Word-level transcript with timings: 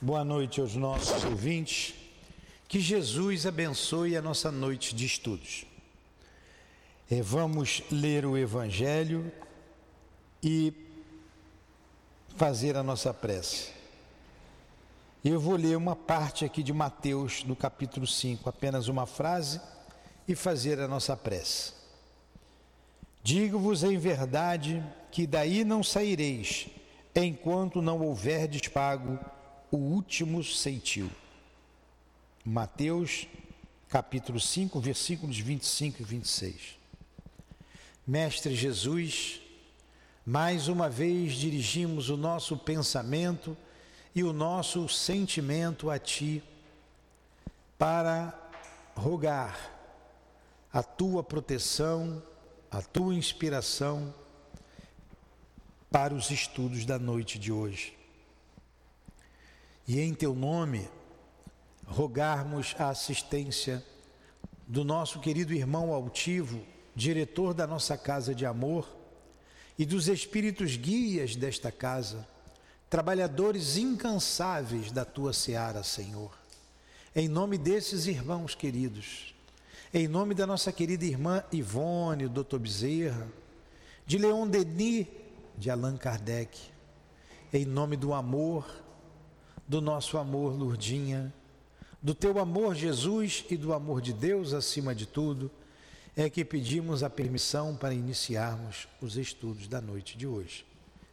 Boa 0.00 0.24
noite 0.24 0.60
aos 0.60 0.76
nossos 0.76 1.24
ouvintes. 1.24 1.92
Que 2.68 2.78
Jesus 2.78 3.44
abençoe 3.44 4.16
a 4.16 4.22
nossa 4.22 4.52
noite 4.52 4.94
de 4.94 5.04
estudos. 5.04 5.66
É, 7.10 7.20
vamos 7.20 7.82
ler 7.90 8.24
o 8.24 8.38
Evangelho 8.38 9.32
e 10.40 10.72
fazer 12.36 12.76
a 12.76 12.82
nossa 12.84 13.12
prece. 13.12 13.70
Eu 15.24 15.40
vou 15.40 15.56
ler 15.56 15.76
uma 15.76 15.96
parte 15.96 16.44
aqui 16.44 16.62
de 16.62 16.72
Mateus, 16.72 17.42
do 17.42 17.56
capítulo 17.56 18.06
5, 18.06 18.48
apenas 18.48 18.86
uma 18.86 19.04
frase, 19.04 19.60
e 20.28 20.36
fazer 20.36 20.78
a 20.78 20.86
nossa 20.86 21.16
prece. 21.16 21.72
Digo-vos 23.20 23.82
em 23.82 23.98
verdade 23.98 24.80
que 25.10 25.26
daí 25.26 25.64
não 25.64 25.82
saireis, 25.82 26.68
enquanto 27.16 27.82
não 27.82 28.00
houverdes 28.00 28.68
pago 28.68 29.18
o 29.70 29.76
último 29.76 30.42
ceitil. 30.42 31.10
Mateus, 32.44 33.26
capítulo 33.88 34.40
5, 34.40 34.80
versículos 34.80 35.38
25 35.38 36.02
e 36.02 36.04
26. 36.04 36.78
Mestre 38.06 38.54
Jesus, 38.54 39.42
mais 40.24 40.68
uma 40.68 40.88
vez 40.88 41.34
dirigimos 41.34 42.08
o 42.08 42.16
nosso 42.16 42.56
pensamento 42.56 43.56
e 44.14 44.24
o 44.24 44.32
nosso 44.32 44.88
sentimento 44.88 45.90
a 45.90 45.98
Ti 45.98 46.42
para 47.76 48.32
rogar 48.94 49.58
a 50.72 50.82
Tua 50.82 51.22
proteção, 51.22 52.22
a 52.70 52.80
Tua 52.80 53.14
inspiração 53.14 54.14
para 55.90 56.14
os 56.14 56.30
estudos 56.30 56.86
da 56.86 56.98
noite 56.98 57.38
de 57.38 57.52
hoje. 57.52 57.97
E 59.88 59.98
em 60.00 60.12
Teu 60.12 60.34
nome, 60.34 60.86
rogarmos 61.86 62.76
a 62.78 62.90
assistência 62.90 63.82
do 64.66 64.84
nosso 64.84 65.18
querido 65.18 65.54
irmão 65.54 65.94
altivo, 65.94 66.60
diretor 66.94 67.54
da 67.54 67.66
nossa 67.66 67.96
casa 67.96 68.34
de 68.34 68.44
amor, 68.44 68.86
e 69.78 69.86
dos 69.86 70.06
espíritos 70.06 70.76
guias 70.76 71.34
desta 71.34 71.72
casa, 71.72 72.28
trabalhadores 72.90 73.78
incansáveis 73.78 74.92
da 74.92 75.06
tua 75.06 75.32
seara, 75.32 75.82
Senhor. 75.82 76.36
Em 77.16 77.26
nome 77.26 77.56
desses 77.56 78.06
irmãos 78.06 78.54
queridos, 78.54 79.34
em 79.94 80.06
nome 80.06 80.34
da 80.34 80.46
nossa 80.46 80.70
querida 80.70 81.06
irmã 81.06 81.42
Ivone, 81.50 82.28
doutor 82.28 82.58
Bezerra, 82.58 83.26
de 84.04 84.18
Leon 84.18 84.46
Denis, 84.46 85.06
de 85.56 85.70
Allan 85.70 85.96
Kardec, 85.96 86.58
em 87.54 87.64
nome 87.64 87.96
do 87.96 88.12
amor, 88.12 88.66
do 89.68 89.82
nosso 89.82 90.16
amor, 90.16 90.54
Lurdinha, 90.54 91.32
do 92.00 92.14
teu 92.14 92.38
amor, 92.38 92.74
Jesus, 92.74 93.44
e 93.50 93.56
do 93.56 93.74
amor 93.74 94.00
de 94.00 94.12
Deus 94.14 94.54
acima 94.54 94.94
de 94.94 95.04
tudo, 95.04 95.50
é 96.16 96.30
que 96.30 96.44
pedimos 96.44 97.02
a 97.02 97.10
permissão 97.10 97.76
para 97.76 97.92
iniciarmos 97.92 98.88
os 99.00 99.16
estudos 99.16 99.68
da 99.68 99.80
noite 99.80 100.16
de 100.16 100.26
hoje, 100.26 100.64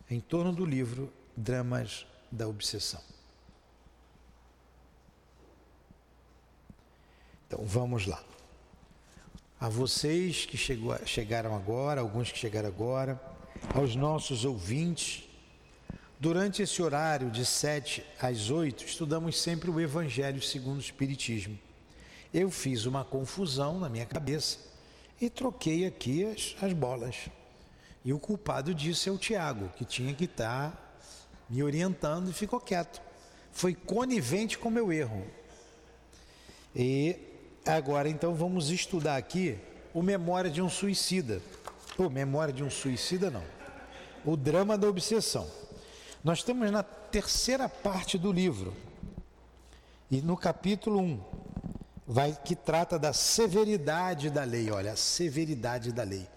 em 0.09 0.19
torno 0.19 0.53
do 0.53 0.65
livro 0.65 1.11
Dramas 1.35 2.07
da 2.31 2.47
Obsessão. 2.47 3.01
Então 7.47 7.63
vamos 7.65 8.07
lá. 8.07 8.23
A 9.59 9.69
vocês 9.69 10.45
que 10.45 10.57
chegou, 10.57 10.97
chegaram 11.05 11.55
agora, 11.55 12.01
alguns 12.01 12.31
que 12.31 12.37
chegaram 12.37 12.67
agora, 12.67 13.21
aos 13.73 13.95
nossos 13.95 14.45
ouvintes, 14.45 15.24
Durante 16.17 16.61
esse 16.61 16.81
horário 16.81 17.29
de 17.29 17.45
7 17.45 18.03
às 18.21 18.49
8, 18.49 18.85
estudamos 18.85 19.39
sempre 19.39 19.69
o 19.69 19.81
Evangelho 19.81 20.41
segundo 20.41 20.77
o 20.77 20.81
Espiritismo. 20.81 21.59
Eu 22.33 22.49
fiz 22.49 22.85
uma 22.85 23.03
confusão 23.03 23.79
na 23.79 23.89
minha 23.89 24.05
cabeça 24.05 24.59
e 25.19 25.29
troquei 25.29 25.85
aqui 25.85 26.25
as, 26.25 26.55
as 26.61 26.71
bolas. 26.71 27.29
E 28.03 28.13
o 28.13 28.19
culpado 28.19 28.73
disso 28.73 29.09
é 29.09 29.11
o 29.11 29.17
Tiago, 29.17 29.69
que 29.75 29.83
tinha 29.83 30.13
que 30.13 30.23
estar 30.23 30.71
tá 30.71 30.77
me 31.49 31.61
orientando 31.61 32.29
e 32.29 32.33
ficou 32.33 32.61
quieto. 32.61 33.01
Foi 33.51 33.75
conivente 33.75 34.57
com 34.57 34.69
meu 34.69 34.93
erro. 34.93 35.25
E 36.73 37.17
agora 37.65 38.07
então 38.07 38.33
vamos 38.33 38.69
estudar 38.69 39.17
aqui 39.17 39.57
o 39.93 40.01
Memória 40.01 40.49
de 40.49 40.61
um 40.61 40.69
Suicida. 40.69 41.41
Ou 41.97 42.09
Memória 42.09 42.53
de 42.53 42.63
um 42.63 42.69
Suicida 42.69 43.29
não. 43.29 43.43
O 44.23 44.37
drama 44.37 44.77
da 44.77 44.87
obsessão. 44.87 45.64
Nós 46.25 46.39
estamos 46.39 46.71
na 46.71 46.81
terceira 46.81 47.69
parte 47.69 48.17
do 48.17 48.31
livro. 48.31 48.75
E 50.09 50.23
no 50.23 50.35
capítulo 50.35 50.99
1, 50.99 51.23
vai 52.07 52.35
que 52.43 52.55
trata 52.55 52.97
da 52.97 53.13
severidade 53.13 54.31
da 54.31 54.43
lei, 54.43 54.71
olha, 54.71 54.93
a 54.93 54.95
severidade 54.95 55.91
da 55.91 56.01
lei. 56.01 56.27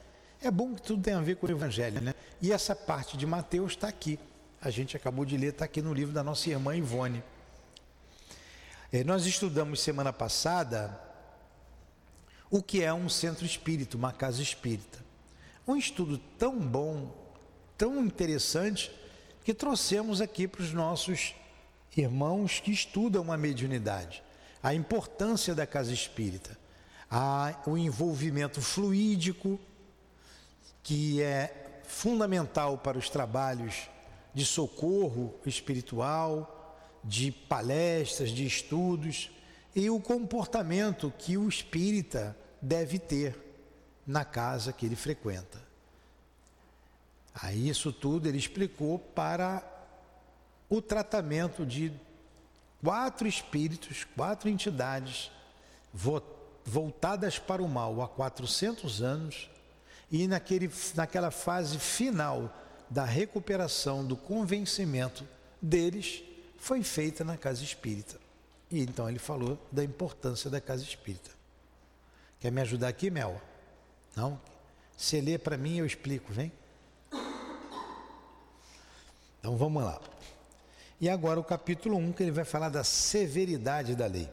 É 0.43 0.51
bom 0.51 0.75
que 0.75 0.83
tudo 0.83 1.03
tem 1.03 1.15
a 1.15 1.23
ver 1.23 1.37
com 1.37 1.47
o 1.47 1.51
evangelho, 1.51 2.03
né? 2.03 2.15
E 2.39 2.53
essa 2.53 2.77
parte 2.77 3.17
de 3.17 3.25
Mateus 3.25 3.73
está 3.73 3.89
aqui. 3.89 4.19
A 4.61 4.69
gente 4.69 4.95
acabou 4.95 5.25
de 5.25 5.39
ler, 5.39 5.53
está 5.53 5.65
aqui 5.65 5.81
no 5.81 5.95
livro 5.95 6.13
da 6.13 6.23
nossa 6.23 6.51
irmã 6.51 6.77
Ivone. 6.77 7.25
É, 8.93 9.03
nós 9.03 9.25
estudamos 9.25 9.81
semana 9.81 10.13
passada 10.13 11.01
o 12.51 12.63
que 12.63 12.85
é 12.85 12.93
um 12.93 13.09
centro 13.09 13.47
espírita, 13.47 13.97
uma 13.97 14.13
casa 14.13 14.43
espírita. 14.43 14.99
Um 15.67 15.77
estudo 15.77 16.19
tão 16.39 16.59
bom, 16.59 17.11
tão 17.79 18.05
interessante, 18.05 18.99
que 19.45 19.55
trouxemos 19.55 20.21
aqui 20.21 20.47
para 20.47 20.63
os 20.63 20.73
nossos 20.73 21.35
irmãos 21.97 22.61
que 22.61 22.71
estudam 22.71 23.33
a 23.33 23.37
mediunidade. 23.37 24.23
A 24.63 24.75
importância 24.75 25.55
da 25.55 25.67
casa 25.67 25.93
espírita, 25.93 26.59
a, 27.11 27.55
o 27.67 27.77
envolvimento 27.77 28.61
fluídico, 28.61 29.59
que 30.83 31.23
é 31.23 31.81
fundamental 31.85 32.79
para 32.79 32.99
os 32.99 33.09
trabalhos 33.09 33.89
de 34.35 34.45
socorro 34.45 35.35
espiritual, 35.47 36.79
de 37.03 37.31
palestras, 37.31 38.31
de 38.31 38.47
estudos, 38.47 39.31
e 39.75 39.89
o 39.89 40.01
comportamento 40.01 41.13
que 41.17 41.37
o 41.37 41.49
espírita 41.49 42.37
deve 42.61 42.99
ter 42.99 43.37
na 44.07 44.25
casa 44.25 44.73
que 44.73 44.87
ele 44.87 44.97
frequenta. 44.97 45.68
Aí 47.41 47.69
isso 47.69 47.93
tudo 47.93 48.29
ele 48.29 48.39
explicou 48.39 48.99
para 48.99 49.63
o 50.69 50.83
tratamento 50.83 51.65
de 51.65 51.93
quatro 52.83 53.29
espíritos, 53.29 54.05
quatro 54.17 54.49
entidades 54.49 55.31
voltadas 56.65 57.39
para 57.39 57.63
o 57.63 57.69
mal 57.69 58.03
há 58.03 58.09
400 58.09 59.03
anos 59.03 59.49
e 60.11 60.27
naquele, 60.27 60.71
naquela 60.95 61.31
fase 61.31 61.79
final 61.79 62.53
da 62.91 63.05
recuperação 63.05 64.05
do 64.05 64.17
convencimento 64.17 65.27
deles 65.61 66.25
foi 66.59 66.83
feita 66.83 67.23
na 67.25 67.37
casa 67.37 67.63
espírita. 67.63 68.19
E 68.71 68.83
então 68.83 69.09
ele 69.09 69.19
falou 69.19 69.59
da 69.71 69.85
importância 69.85 70.51
da 70.51 70.61
casa 70.61 70.83
espírita. 70.83 71.31
Quer 72.41 72.51
me 72.51 72.61
ajudar 72.61 72.89
aqui, 72.89 73.11
Mel? 73.11 73.41
Não? 74.17 74.41
Se 74.97 75.21
lê 75.21 75.39
para 75.39 75.57
mim, 75.57 75.77
eu 75.77 75.87
explico, 75.87 76.33
vem. 76.33 76.53
Então 79.49 79.57
vamos 79.57 79.83
lá. 79.83 79.99
E 81.01 81.09
agora 81.09 81.41
o 81.41 81.45
capítulo 81.45 81.97
1, 81.97 82.13
que 82.13 82.23
ele 82.23 82.31
vai 82.31 82.45
falar 82.45 82.69
da 82.69 82.85
severidade 82.85 83.97
da 83.97 84.05
lei. 84.05 84.29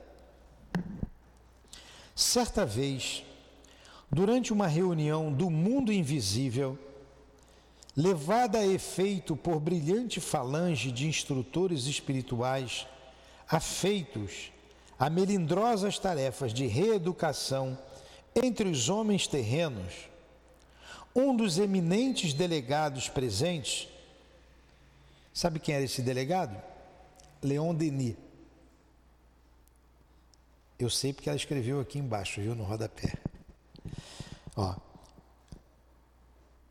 Certa 2.14 2.66
vez, 2.66 3.24
durante 4.12 4.52
uma 4.52 4.68
reunião 4.68 5.32
do 5.32 5.50
mundo 5.50 5.94
invisível, 5.94 6.78
levada 7.96 8.58
a 8.58 8.68
efeito 8.68 9.38
por 9.38 9.58
brilhante 9.58 10.20
falange 10.20 10.92
de 10.92 11.08
instrutores 11.08 11.86
espirituais 11.86 12.86
afeitos 13.48 14.52
a 15.00 15.10
melindrosas 15.10 15.98
tarefas 15.98 16.54
de 16.54 16.68
reeducação 16.68 17.78
entre 18.36 18.68
os 18.68 18.90
homens 18.90 19.28
terrenos, 19.28 20.10
um 21.16 21.34
dos 21.34 21.58
eminentes 21.58 22.34
delegados 22.34 23.08
presentes 23.08 23.95
Sabe 25.36 25.60
quem 25.60 25.76
era 25.76 25.84
esse 25.84 26.02
delegado? 26.02 26.56
Leon 27.44 27.76
Denis. 27.76 28.16
Eu 30.80 30.90
sei 30.90 31.12
porque 31.12 31.28
ela 31.28 31.36
escreveu 31.36 31.82
aqui 31.82 32.00
embaixo, 32.00 32.40
viu, 32.40 32.56
no 32.56 32.64
rodapé. 32.64 33.14
Ó. 34.56 34.76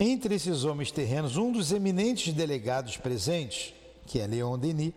Entre 0.00 0.34
esses 0.34 0.64
homens 0.64 0.90
terrenos, 0.90 1.36
um 1.36 1.52
dos 1.52 1.72
eminentes 1.72 2.32
delegados 2.32 2.96
presentes, 2.96 3.74
que 4.06 4.18
é 4.18 4.26
Leon 4.26 4.58
Denis, 4.58 4.94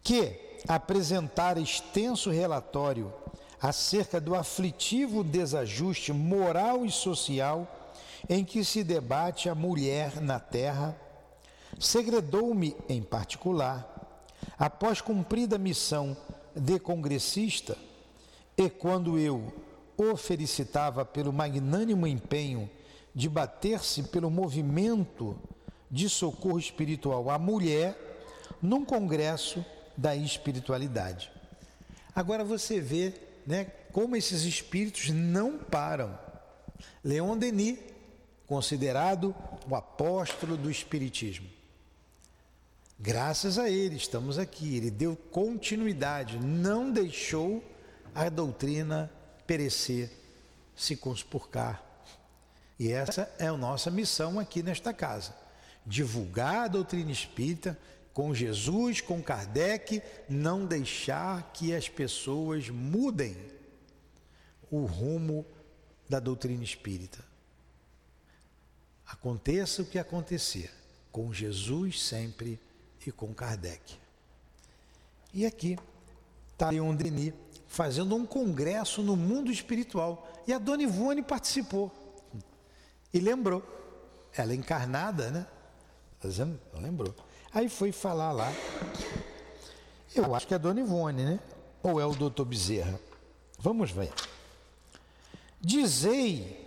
que 0.00 0.60
apresentara 0.68 1.58
extenso 1.58 2.30
relatório 2.30 3.12
acerca 3.60 4.20
do 4.20 4.36
aflitivo 4.36 5.24
desajuste 5.24 6.12
moral 6.12 6.86
e 6.86 6.92
social 6.92 7.92
em 8.28 8.44
que 8.44 8.64
se 8.64 8.84
debate 8.84 9.48
a 9.48 9.54
mulher 9.54 10.20
na 10.20 10.38
terra 10.38 10.96
segredou-me, 11.78 12.76
em 12.88 13.02
particular, 13.02 14.18
após 14.58 15.00
cumprida 15.00 15.56
a 15.56 15.58
missão 15.58 16.16
de 16.54 16.78
congressista, 16.78 17.76
e 18.56 18.70
quando 18.70 19.18
eu 19.18 19.52
o 19.96 20.16
felicitava 20.16 21.04
pelo 21.04 21.32
magnânimo 21.32 22.06
empenho 22.06 22.68
de 23.14 23.28
bater-se 23.28 24.04
pelo 24.04 24.30
movimento 24.30 25.38
de 25.90 26.08
socorro 26.08 26.58
espiritual 26.58 27.30
à 27.30 27.38
mulher 27.38 27.96
num 28.60 28.84
congresso 28.84 29.64
da 29.96 30.16
espiritualidade. 30.16 31.30
Agora 32.14 32.44
você 32.44 32.80
vê 32.80 33.14
né, 33.46 33.64
como 33.92 34.16
esses 34.16 34.42
espíritos 34.42 35.10
não 35.10 35.58
param. 35.58 36.18
Leon 37.04 37.36
Denis, 37.36 37.78
considerado 38.46 39.34
o 39.68 39.76
apóstolo 39.76 40.56
do 40.56 40.70
espiritismo. 40.70 41.48
Graças 43.04 43.58
a 43.58 43.68
ele 43.68 43.96
estamos 43.96 44.38
aqui. 44.38 44.78
Ele 44.78 44.90
deu 44.90 45.14
continuidade, 45.14 46.38
não 46.38 46.90
deixou 46.90 47.62
a 48.14 48.30
doutrina 48.30 49.12
perecer, 49.46 50.10
se 50.74 50.96
conspurcar. 50.96 51.84
E 52.78 52.90
essa 52.90 53.30
é 53.38 53.46
a 53.46 53.56
nossa 53.58 53.90
missão 53.90 54.40
aqui 54.40 54.62
nesta 54.62 54.94
casa: 54.94 55.36
divulgar 55.84 56.64
a 56.64 56.68
doutrina 56.68 57.12
espírita 57.12 57.78
com 58.14 58.34
Jesus, 58.34 59.02
com 59.02 59.22
Kardec, 59.22 60.02
não 60.26 60.64
deixar 60.64 61.52
que 61.52 61.74
as 61.74 61.90
pessoas 61.90 62.70
mudem 62.70 63.36
o 64.70 64.86
rumo 64.86 65.44
da 66.08 66.18
doutrina 66.18 66.64
espírita. 66.64 67.22
Aconteça 69.06 69.82
o 69.82 69.86
que 69.86 69.98
acontecer, 69.98 70.72
com 71.12 71.34
Jesus 71.34 72.02
sempre 72.02 72.58
e 73.08 73.12
com 73.12 73.34
Kardec. 73.34 73.96
E 75.32 75.44
aqui 75.44 75.78
está 76.52 76.70
Leon 76.70 76.94
Denis 76.94 77.32
fazendo 77.66 78.14
um 78.14 78.24
congresso 78.24 79.02
no 79.02 79.16
mundo 79.16 79.50
espiritual. 79.50 80.28
E 80.46 80.52
a 80.52 80.58
Dona 80.58 80.84
Ivone 80.84 81.22
participou. 81.22 81.92
E 83.12 83.18
lembrou. 83.18 83.62
Ela 84.36 84.52
é 84.52 84.54
encarnada, 84.54 85.30
né? 85.30 85.46
Lembrou. 86.74 87.14
Aí 87.52 87.68
foi 87.68 87.92
falar 87.92 88.32
lá. 88.32 88.52
Eu 90.14 90.34
acho 90.34 90.46
que 90.46 90.54
é 90.54 90.56
a 90.56 90.58
Dona 90.58 90.80
Ivone, 90.80 91.24
né? 91.24 91.40
Ou 91.82 92.00
é 92.00 92.06
o 92.06 92.14
doutor 92.14 92.44
Bezerra? 92.44 92.98
Vamos 93.58 93.90
ver. 93.90 94.12
Dizei 95.60 96.64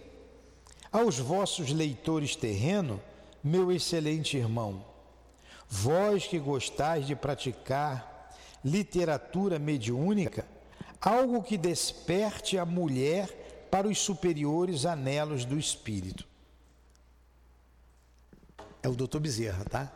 aos 0.92 1.20
vossos 1.20 1.72
leitores 1.72 2.36
terreno, 2.36 3.02
meu 3.44 3.72
excelente 3.72 4.38
irmão, 4.38 4.84
vós 5.70 6.26
que 6.26 6.40
gostais 6.40 7.06
de 7.06 7.16
praticar 7.16 8.32
literatura 8.64 9.60
mediúnica, 9.60 10.46
algo 11.02 11.44
que 11.44 11.58
desperte 11.58 12.58
a 12.58 12.66
mulher 12.66 13.68
para 13.70 13.88
os 13.88 14.00
superiores 14.00 14.86
anelos 14.86 15.46
do 15.46 15.58
espírito. 15.58 16.26
É 18.82 18.90
o 18.90 18.96
doutor 18.96 19.20
Bezerra, 19.20 19.66
tá? 19.66 19.92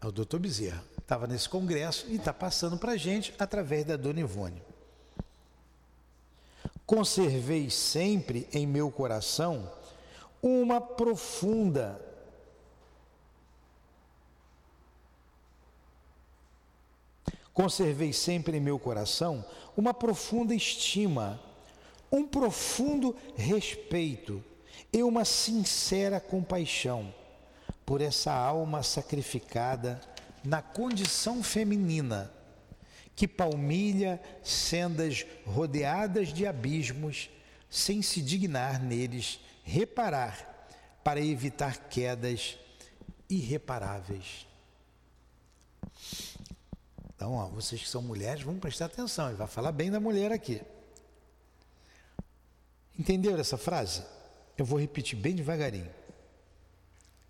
É 0.00 0.06
o 0.06 0.12
doutor 0.12 0.38
Bezerra. 0.38 0.82
Estava 0.98 1.26
nesse 1.26 1.48
congresso 1.48 2.06
e 2.08 2.16
está 2.16 2.32
passando 2.32 2.78
para 2.78 2.92
a 2.92 2.96
gente 2.96 3.34
através 3.38 3.84
da 3.84 3.96
dona 3.96 4.20
Ivone. 4.20 4.62
Conservei 6.86 7.68
sempre 7.70 8.48
em 8.52 8.66
meu 8.66 8.90
coração 8.90 9.70
uma 10.42 10.80
profunda 10.80 12.00
Conservei 17.60 18.10
sempre 18.10 18.56
em 18.56 18.60
meu 18.60 18.78
coração 18.78 19.44
uma 19.76 19.92
profunda 19.92 20.54
estima, 20.54 21.38
um 22.10 22.26
profundo 22.26 23.14
respeito 23.36 24.42
e 24.90 25.02
uma 25.02 25.26
sincera 25.26 26.18
compaixão 26.18 27.14
por 27.84 28.00
essa 28.00 28.32
alma 28.32 28.82
sacrificada 28.82 30.00
na 30.42 30.62
condição 30.62 31.42
feminina, 31.42 32.32
que 33.14 33.28
palmilha 33.28 34.18
sendas 34.42 35.26
rodeadas 35.44 36.32
de 36.32 36.46
abismos, 36.46 37.28
sem 37.68 38.00
se 38.00 38.22
dignar 38.22 38.82
neles 38.82 39.38
reparar, 39.62 40.66
para 41.04 41.20
evitar 41.20 41.76
quedas 41.90 42.58
irreparáveis. 43.28 44.46
Então, 47.20 47.34
ó, 47.34 47.48
vocês 47.48 47.82
que 47.82 47.86
são 47.86 48.00
mulheres, 48.00 48.42
vão 48.42 48.58
prestar 48.58 48.86
atenção, 48.86 49.26
ele 49.28 49.36
vai 49.36 49.46
falar 49.46 49.72
bem 49.72 49.90
da 49.90 50.00
mulher 50.00 50.32
aqui. 50.32 50.62
Entenderam 52.98 53.38
essa 53.38 53.58
frase? 53.58 54.02
Eu 54.56 54.64
vou 54.64 54.80
repetir 54.80 55.18
bem 55.18 55.34
devagarinho 55.34 55.90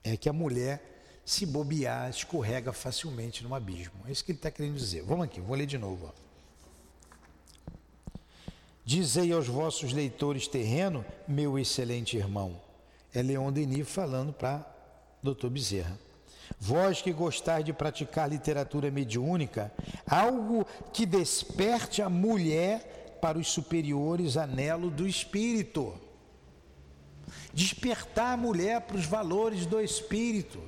é 0.04 0.16
que 0.16 0.28
a 0.28 0.32
mulher, 0.32 1.20
se 1.24 1.44
bobear, 1.44 2.08
escorrega 2.08 2.72
facilmente 2.72 3.42
no 3.42 3.52
abismo. 3.52 3.94
É 4.06 4.12
isso 4.12 4.24
que 4.24 4.30
ele 4.30 4.38
está 4.38 4.48
querendo 4.48 4.76
dizer. 4.76 5.02
Vamos 5.02 5.24
aqui, 5.24 5.40
vou 5.40 5.56
ler 5.56 5.66
de 5.66 5.76
novo. 5.76 6.06
Ó. 6.06 6.12
Dizei 8.84 9.32
aos 9.32 9.48
vossos 9.48 9.92
leitores 9.92 10.46
terreno, 10.46 11.04
meu 11.26 11.58
excelente 11.58 12.16
irmão. 12.16 12.62
É 13.12 13.20
Leon 13.22 13.50
Denis 13.52 13.90
falando 13.90 14.32
para 14.32 14.64
Dr. 15.20 15.48
Bezerra. 15.48 15.98
Vós 16.58 17.00
que 17.00 17.12
gostais 17.12 17.64
de 17.64 17.72
praticar 17.72 18.28
literatura 18.28 18.90
mediúnica, 18.90 19.72
algo 20.06 20.66
que 20.92 21.06
desperte 21.06 22.02
a 22.02 22.08
mulher 22.08 23.18
para 23.20 23.38
os 23.38 23.48
superiores 23.48 24.36
anelo 24.36 24.90
do 24.90 25.06
espírito 25.06 25.94
despertar 27.52 28.34
a 28.34 28.36
mulher 28.36 28.80
para 28.82 28.96
os 28.96 29.06
valores 29.06 29.66
do 29.66 29.80
espírito. 29.80 30.60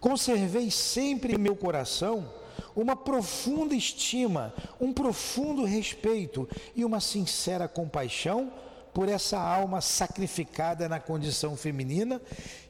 Conservei 0.00 0.70
sempre 0.70 1.34
em 1.34 1.38
meu 1.38 1.54
coração 1.54 2.32
uma 2.74 2.96
profunda 2.96 3.74
estima, 3.74 4.52
um 4.80 4.92
profundo 4.92 5.64
respeito 5.64 6.48
e 6.74 6.84
uma 6.84 7.00
sincera 7.00 7.68
compaixão 7.68 8.52
por 8.92 9.08
essa 9.08 9.38
alma 9.38 9.80
sacrificada 9.80 10.88
na 10.88 11.00
condição 11.00 11.56
feminina 11.56 12.20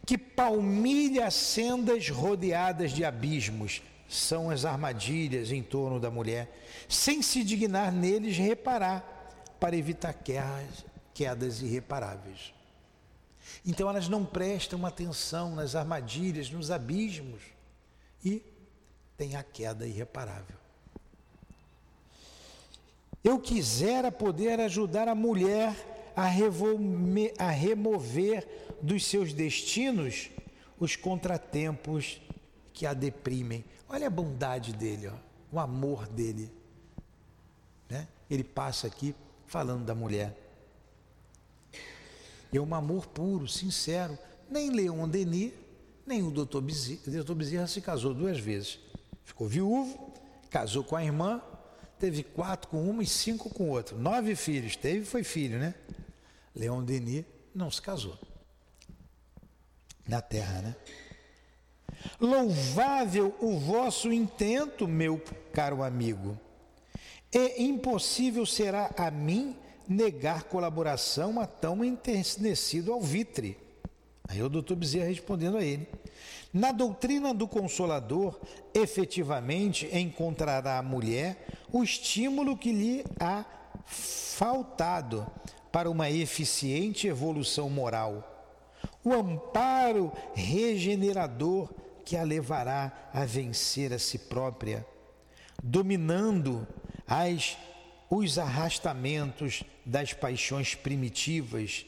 que 0.06 0.16
palmilha 0.16 1.30
sendas 1.30 2.08
rodeadas 2.08 2.92
de 2.92 3.04
abismos, 3.04 3.82
são 4.08 4.50
as 4.50 4.64
armadilhas 4.64 5.50
em 5.50 5.62
torno 5.62 5.98
da 5.98 6.10
mulher, 6.10 6.50
sem 6.88 7.22
se 7.22 7.42
dignar 7.42 7.90
neles 7.90 8.36
reparar, 8.36 9.08
para 9.58 9.76
evitar 9.76 10.12
guerras, 10.24 10.84
quedas 11.14 11.62
irreparáveis. 11.62 12.52
Então 13.64 13.88
elas 13.88 14.08
não 14.08 14.24
prestam 14.24 14.84
atenção 14.84 15.54
nas 15.54 15.76
armadilhas, 15.76 16.50
nos 16.50 16.70
abismos 16.70 17.42
e 18.24 18.42
tem 19.16 19.36
a 19.36 19.42
queda 19.42 19.86
irreparável. 19.86 20.56
Eu 23.22 23.38
quisera 23.38 24.10
poder 24.10 24.58
ajudar 24.60 25.06
a 25.06 25.14
mulher 25.14 25.91
a, 26.16 26.26
a 27.38 27.50
remover 27.50 28.46
dos 28.80 29.06
seus 29.06 29.32
destinos 29.32 30.30
os 30.78 30.96
contratempos 30.96 32.20
que 32.72 32.86
a 32.86 32.94
deprimem. 32.94 33.64
Olha 33.88 34.06
a 34.06 34.10
bondade 34.10 34.72
dele, 34.72 35.08
ó, 35.08 35.14
o 35.52 35.60
amor 35.60 36.06
dele. 36.08 36.50
Né? 37.88 38.08
Ele 38.28 38.42
passa 38.42 38.86
aqui 38.86 39.14
falando 39.46 39.84
da 39.84 39.94
mulher. 39.94 40.36
É 42.52 42.60
um 42.60 42.74
amor 42.74 43.06
puro, 43.06 43.48
sincero. 43.48 44.18
Nem 44.50 44.70
Leon 44.70 45.08
Denis, 45.08 45.52
nem 46.06 46.22
o 46.22 46.30
doutor 46.30 46.60
Bezerra, 46.60 47.00
o 47.06 47.10
doutor 47.10 47.34
Bezerra 47.34 47.66
se 47.66 47.80
casou 47.80 48.12
duas 48.12 48.38
vezes. 48.38 48.78
Ficou 49.24 49.46
viúvo, 49.46 50.12
casou 50.50 50.84
com 50.84 50.96
a 50.96 51.04
irmã, 51.04 51.40
teve 51.98 52.22
quatro 52.22 52.68
com 52.68 52.88
uma 52.88 53.02
e 53.02 53.06
cinco 53.06 53.48
com 53.48 53.70
outra. 53.70 53.96
Nove 53.96 54.34
filhos, 54.34 54.76
teve 54.76 55.04
foi 55.04 55.22
filho, 55.22 55.58
né? 55.58 55.74
Leon 56.54 56.82
Denis 56.82 57.24
não 57.54 57.70
se 57.70 57.80
casou. 57.80 58.18
Na 60.06 60.20
terra, 60.20 60.60
né? 60.62 60.76
Louvável 62.20 63.34
o 63.40 63.58
vosso 63.58 64.12
intento, 64.12 64.88
meu 64.88 65.22
caro 65.52 65.82
amigo. 65.82 66.38
É 67.32 67.62
impossível 67.62 68.44
será 68.44 68.90
a 68.96 69.10
mim 69.10 69.56
negar 69.88 70.44
colaboração 70.44 71.40
a 71.40 71.46
tão 71.46 71.84
enternecido 71.84 72.92
alvitre. 72.92 73.56
Aí 74.28 74.42
o 74.42 74.48
doutor 74.48 74.76
Bezerra 74.76 75.06
respondendo 75.06 75.56
a 75.56 75.64
ele. 75.64 75.86
Na 76.52 76.70
doutrina 76.70 77.32
do 77.32 77.48
Consolador, 77.48 78.38
efetivamente 78.74 79.88
encontrará 79.96 80.78
a 80.78 80.82
mulher 80.82 81.46
o 81.72 81.82
estímulo 81.82 82.56
que 82.56 82.72
lhe 82.72 83.04
há 83.18 83.44
faltado 83.86 85.26
para 85.72 85.90
uma 85.90 86.10
eficiente 86.10 87.08
evolução 87.08 87.70
moral, 87.70 88.28
o 89.02 89.12
amparo 89.12 90.12
regenerador 90.34 91.72
que 92.04 92.16
a 92.16 92.22
levará 92.22 93.10
a 93.12 93.24
vencer 93.24 93.92
a 93.92 93.98
si 93.98 94.18
própria, 94.18 94.86
dominando 95.62 96.66
as, 97.06 97.56
os 98.10 98.38
arrastamentos 98.38 99.64
das 99.84 100.12
paixões 100.12 100.74
primitivas 100.74 101.86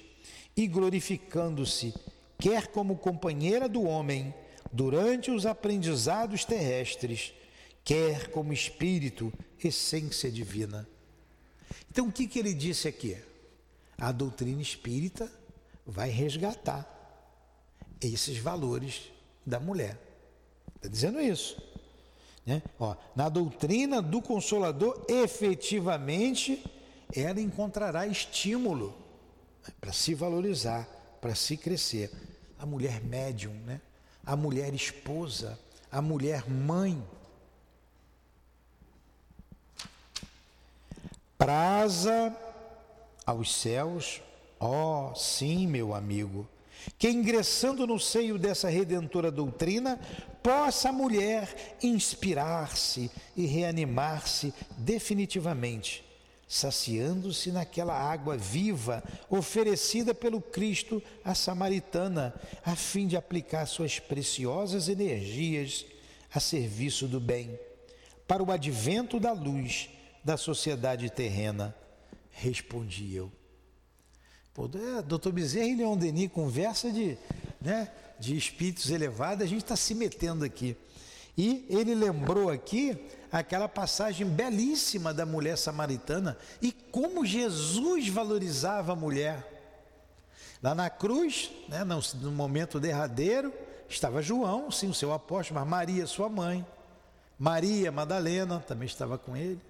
e 0.56 0.66
glorificando-se, 0.66 1.94
quer 2.38 2.68
como 2.68 2.96
companheira 2.96 3.68
do 3.68 3.82
homem 3.82 4.32
durante 4.72 5.30
os 5.30 5.46
aprendizados 5.46 6.44
terrestres, 6.44 7.34
quer 7.84 8.30
como 8.30 8.52
espírito, 8.52 9.32
essência 9.62 10.30
divina. 10.30 10.88
Então, 11.90 12.08
o 12.08 12.12
que, 12.12 12.26
que 12.26 12.38
ele 12.38 12.54
disse 12.54 12.88
aqui? 12.88 13.16
A 13.98 14.12
doutrina 14.12 14.60
espírita 14.60 15.30
vai 15.86 16.08
resgatar 16.10 16.88
esses 18.00 18.38
valores 18.38 19.10
da 19.44 19.60
mulher. 19.60 19.98
Está 20.76 20.88
dizendo 20.88 21.20
isso. 21.20 21.56
Né? 22.44 22.62
Ó, 22.78 22.94
na 23.16 23.28
doutrina 23.28 24.02
do 24.02 24.20
Consolador, 24.20 25.04
efetivamente, 25.08 26.62
ela 27.14 27.40
encontrará 27.40 28.06
estímulo 28.06 28.94
para 29.80 29.92
se 29.92 30.14
valorizar, 30.14 30.86
para 31.20 31.34
se 31.34 31.56
crescer. 31.56 32.10
A 32.58 32.66
mulher 32.66 33.02
médium, 33.02 33.52
né? 33.66 33.80
a 34.24 34.36
mulher 34.36 34.72
esposa, 34.74 35.58
a 35.90 36.00
mulher 36.00 36.48
mãe. 36.48 37.02
Praza 41.36 42.34
aos 43.24 43.54
céus, 43.54 44.20
ó 44.60 45.10
oh, 45.10 45.14
sim, 45.14 45.66
meu 45.66 45.94
amigo, 45.94 46.48
que 46.98 47.08
ingressando 47.08 47.86
no 47.86 47.98
seio 47.98 48.38
dessa 48.38 48.68
redentora 48.68 49.30
doutrina, 49.30 49.98
possa 50.42 50.90
a 50.90 50.92
mulher 50.92 51.76
inspirar-se 51.82 53.10
e 53.36 53.46
reanimar-se 53.46 54.52
definitivamente, 54.76 56.04
saciando-se 56.46 57.50
naquela 57.50 57.94
água 57.94 58.36
viva 58.36 59.02
oferecida 59.30 60.14
pelo 60.14 60.40
Cristo 60.40 61.02
à 61.24 61.34
samaritana, 61.34 62.34
a 62.64 62.76
fim 62.76 63.06
de 63.06 63.16
aplicar 63.16 63.66
suas 63.66 63.98
preciosas 63.98 64.88
energias 64.88 65.86
a 66.32 66.40
serviço 66.40 67.06
do 67.06 67.20
bem, 67.20 67.58
para 68.26 68.42
o 68.42 68.50
advento 68.50 69.18
da 69.20 69.32
luz 69.32 69.88
da 70.22 70.36
sociedade 70.36 71.08
terrena. 71.10 71.74
Respondi 72.34 73.14
eu. 73.14 73.32
Pô, 74.52 74.68
é, 74.74 75.02
doutor 75.02 75.32
Bezerra 75.32 75.66
e 75.66 75.76
Leon 75.76 75.96
Denis 75.96 76.30
conversa 76.30 76.90
de, 76.90 77.16
né, 77.60 77.90
de 78.18 78.36
espíritos 78.36 78.90
elevados, 78.90 79.44
a 79.44 79.48
gente 79.48 79.62
está 79.62 79.76
se 79.76 79.94
metendo 79.94 80.44
aqui. 80.44 80.76
E 81.36 81.66
ele 81.68 81.94
lembrou 81.94 82.50
aqui 82.50 82.96
aquela 83.32 83.68
passagem 83.68 84.26
belíssima 84.26 85.12
da 85.12 85.26
mulher 85.26 85.58
samaritana 85.58 86.38
e 86.62 86.70
como 86.70 87.26
Jesus 87.26 88.08
valorizava 88.08 88.92
a 88.92 88.96
mulher. 88.96 89.50
Lá 90.62 90.74
na 90.74 90.88
cruz, 90.88 91.50
né, 91.68 91.82
no, 91.84 92.30
momento 92.30 92.78
derradeiro, 92.78 93.52
estava 93.88 94.22
João, 94.22 94.70
sim, 94.70 94.88
o 94.88 94.94
seu 94.94 95.12
apóstolo, 95.12 95.58
mas 95.58 95.68
Maria, 95.68 96.06
sua 96.06 96.28
mãe. 96.28 96.64
Maria 97.38 97.90
Madalena 97.90 98.60
também 98.60 98.86
estava 98.86 99.18
com 99.18 99.36
ele. 99.36 99.60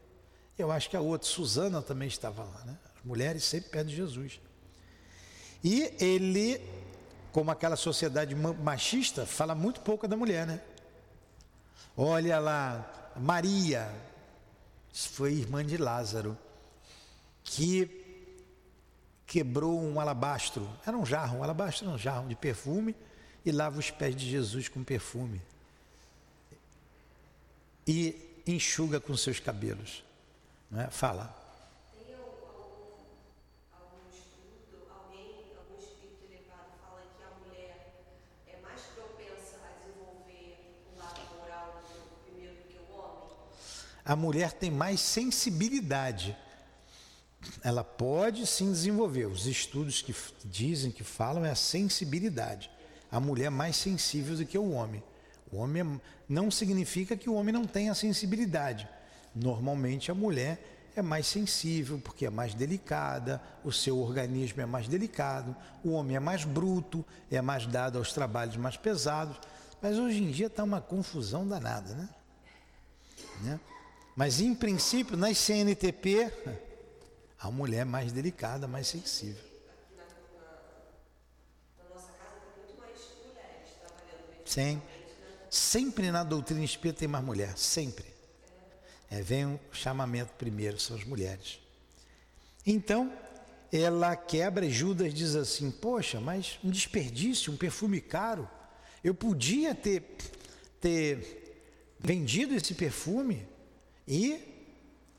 Eu 0.58 0.70
acho 0.70 0.88
que 0.88 0.96
a 0.96 1.00
outra, 1.00 1.28
Susana, 1.28 1.82
também 1.82 2.08
estava 2.08 2.44
lá. 2.44 2.62
Né? 2.64 2.76
As 2.96 3.04
mulheres 3.04 3.44
sempre 3.44 3.70
perto 3.70 3.88
de 3.88 3.96
Jesus. 3.96 4.40
E 5.62 5.94
ele, 5.98 6.60
como 7.32 7.50
aquela 7.50 7.76
sociedade 7.76 8.34
machista, 8.34 9.26
fala 9.26 9.54
muito 9.54 9.80
pouco 9.80 10.06
da 10.06 10.16
mulher, 10.16 10.46
né? 10.46 10.60
Olha 11.96 12.38
lá, 12.38 13.12
Maria, 13.16 13.90
foi 14.92 15.32
irmã 15.32 15.64
de 15.64 15.76
Lázaro, 15.76 16.36
que 17.42 18.02
quebrou 19.26 19.80
um 19.80 19.98
alabastro, 19.98 20.68
era 20.86 20.96
um 20.96 21.06
jarro, 21.06 21.38
um 21.38 21.42
alabastro 21.42 21.86
era 21.86 21.94
um 21.94 21.98
jarro 21.98 22.28
de 22.28 22.36
perfume, 22.36 22.94
e 23.44 23.50
lava 23.50 23.78
os 23.78 23.90
pés 23.90 24.14
de 24.14 24.28
Jesus 24.28 24.68
com 24.68 24.82
perfume. 24.84 25.40
E 27.86 28.42
enxuga 28.46 29.00
com 29.00 29.16
seus 29.16 29.40
cabelos. 29.40 30.04
Não 30.74 30.80
é? 30.80 30.90
Fala. 30.90 31.44
a 44.04 44.14
mulher 44.14 44.52
tem 44.52 44.70
mais 44.70 45.00
sensibilidade. 45.00 46.36
Ela 47.62 47.82
pode 47.82 48.46
sim 48.46 48.70
desenvolver. 48.70 49.26
Os 49.26 49.46
estudos 49.46 50.02
que 50.02 50.14
dizem 50.44 50.90
que 50.90 51.02
falam 51.02 51.44
é 51.44 51.50
a 51.50 51.54
sensibilidade. 51.54 52.70
A 53.10 53.18
mulher 53.18 53.46
é 53.46 53.50
mais 53.50 53.76
sensível 53.76 54.36
do 54.36 54.44
que 54.44 54.58
o 54.58 54.72
homem. 54.72 55.02
O 55.50 55.56
homem 55.56 55.82
é, 55.82 56.00
não 56.28 56.50
significa 56.50 57.16
que 57.16 57.30
o 57.30 57.34
homem 57.34 57.52
não 57.52 57.64
tenha 57.64 57.94
sensibilidade. 57.94 58.86
Normalmente 59.34 60.10
a 60.10 60.14
mulher 60.14 60.58
é 60.96 61.02
mais 61.02 61.26
sensível 61.26 62.00
porque 62.02 62.26
é 62.26 62.30
mais 62.30 62.54
delicada, 62.54 63.42
o 63.64 63.72
seu 63.72 63.98
organismo 63.98 64.62
é 64.62 64.66
mais 64.66 64.86
delicado, 64.86 65.54
o 65.82 65.90
homem 65.90 66.16
é 66.16 66.20
mais 66.20 66.44
bruto, 66.44 67.04
é 67.30 67.40
mais 67.40 67.66
dado 67.66 67.98
aos 67.98 68.12
trabalhos 68.12 68.56
mais 68.56 68.76
pesados. 68.76 69.36
Mas 69.82 69.98
hoje 69.98 70.22
em 70.22 70.30
dia 70.30 70.46
está 70.46 70.62
uma 70.62 70.80
confusão 70.80 71.46
danada, 71.46 71.94
né? 71.94 72.08
né? 73.42 73.60
Mas, 74.16 74.40
em 74.40 74.54
princípio, 74.54 75.16
nas 75.16 75.36
CNTP, 75.38 76.32
a 77.38 77.50
mulher 77.50 77.80
é 77.80 77.84
mais 77.84 78.12
delicada, 78.12 78.68
mais 78.68 78.86
sensível. 78.86 79.42
Sim. 84.44 84.80
Sempre 85.50 86.12
na 86.12 86.22
doutrina 86.22 86.64
espírita 86.64 87.00
tem 87.00 87.08
mais 87.08 87.24
mulher, 87.24 87.58
sempre. 87.58 88.13
É, 89.10 89.22
vem 89.22 89.46
o 89.46 89.60
chamamento 89.72 90.32
primeiro, 90.34 90.78
são 90.78 90.96
as 90.96 91.04
mulheres. 91.04 91.60
Então, 92.66 93.12
ela 93.72 94.14
quebra, 94.16 94.68
Judas 94.68 95.12
diz 95.12 95.34
assim: 95.34 95.70
Poxa, 95.70 96.20
mas 96.20 96.58
um 96.62 96.70
desperdício, 96.70 97.52
um 97.52 97.56
perfume 97.56 98.00
caro. 98.00 98.48
Eu 99.02 99.14
podia 99.14 99.74
ter, 99.74 100.16
ter 100.80 101.96
vendido 101.98 102.54
esse 102.54 102.74
perfume 102.74 103.46
e 104.06 104.40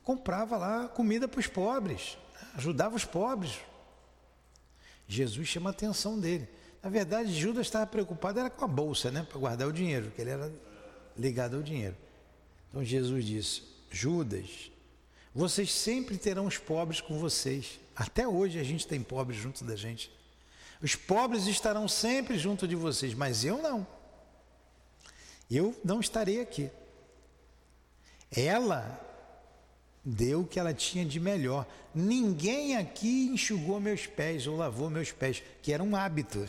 comprava 0.04 0.58
lá 0.58 0.88
comida 0.88 1.28
para 1.28 1.40
os 1.40 1.48
pobres, 1.48 2.18
ajudava 2.56 2.96
os 2.96 3.06
pobres. 3.06 3.60
Jesus 5.08 5.48
chama 5.48 5.70
a 5.70 5.74
atenção 5.74 6.20
dele. 6.20 6.48
Na 6.82 6.90
verdade, 6.90 7.34
Judas 7.34 7.68
estava 7.68 7.86
preocupado 7.86 8.40
era 8.40 8.50
com 8.50 8.64
a 8.64 8.68
bolsa, 8.68 9.12
né, 9.12 9.26
para 9.28 9.40
guardar 9.40 9.68
o 9.68 9.74
dinheiro, 9.74 10.06
porque 10.06 10.22
ele 10.22 10.30
era 10.30 10.52
ligado 11.18 11.58
ao 11.58 11.64
dinheiro. 11.64 11.96
Então 12.70 12.84
Jesus 12.84 13.26
disse: 13.26 13.64
Judas, 13.96 14.70
vocês 15.34 15.72
sempre 15.72 16.18
terão 16.18 16.48
os 16.48 16.58
pobres 16.58 17.00
com 17.00 17.18
vocês. 17.18 17.80
Até 17.96 18.28
hoje 18.28 18.60
a 18.60 18.64
gente 18.64 18.86
tem 18.86 19.02
pobres 19.02 19.40
junto 19.40 19.64
da 19.64 19.74
gente. 19.74 20.12
Os 20.82 20.98
pobres 20.98 21.48
estarão 21.48 21.88
sempre 21.88 22.38
junto 22.38 22.68
de 22.68 22.76
vocês, 22.76 23.14
mas 23.14 23.46
eu 23.46 23.62
não. 23.62 23.88
Eu 25.50 25.74
não 25.82 26.02
estarei 26.02 26.42
aqui. 26.42 26.70
Ela 28.30 29.00
deu 30.04 30.42
o 30.42 30.48
que 30.48 30.60
ela 30.60 30.74
tinha 30.74 31.06
de 31.06 31.18
melhor. 31.18 31.66
Ninguém 31.94 32.76
aqui 32.76 33.28
enxugou 33.28 33.80
meus 33.80 34.06
pés 34.06 34.46
ou 34.46 34.58
lavou 34.58 34.90
meus 34.90 35.14
pés, 35.14 35.42
que 35.62 35.72
era 35.72 35.82
um 35.82 35.96
hábito. 35.96 36.46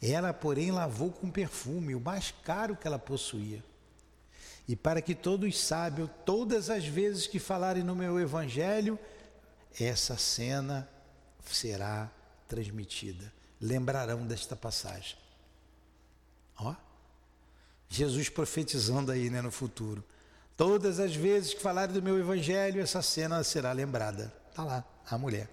Ela, 0.00 0.32
porém, 0.32 0.70
lavou 0.70 1.10
com 1.10 1.28
perfume, 1.28 1.96
o 1.96 2.00
mais 2.00 2.32
caro 2.44 2.76
que 2.76 2.86
ela 2.86 3.00
possuía. 3.00 3.64
E 4.68 4.76
para 4.76 5.00
que 5.00 5.14
todos 5.14 5.58
saibam, 5.58 6.06
todas 6.26 6.68
as 6.68 6.84
vezes 6.84 7.26
que 7.26 7.38
falarem 7.38 7.82
no 7.82 7.96
meu 7.96 8.20
evangelho, 8.20 8.98
essa 9.80 10.18
cena 10.18 10.86
será 11.42 12.10
transmitida. 12.46 13.32
Lembrarão 13.58 14.26
desta 14.26 14.54
passagem. 14.54 15.16
Ó, 16.58 16.74
Jesus 17.88 18.28
profetizando 18.28 19.10
aí 19.10 19.30
né, 19.30 19.40
no 19.40 19.50
futuro. 19.50 20.04
Todas 20.54 21.00
as 21.00 21.14
vezes 21.14 21.54
que 21.54 21.62
falarem 21.62 21.94
do 21.94 22.02
meu 22.02 22.18
evangelho, 22.18 22.82
essa 22.82 23.00
cena 23.00 23.42
será 23.42 23.72
lembrada. 23.72 24.34
Está 24.50 24.64
lá, 24.64 24.84
a 25.08 25.16
mulher. 25.16 25.48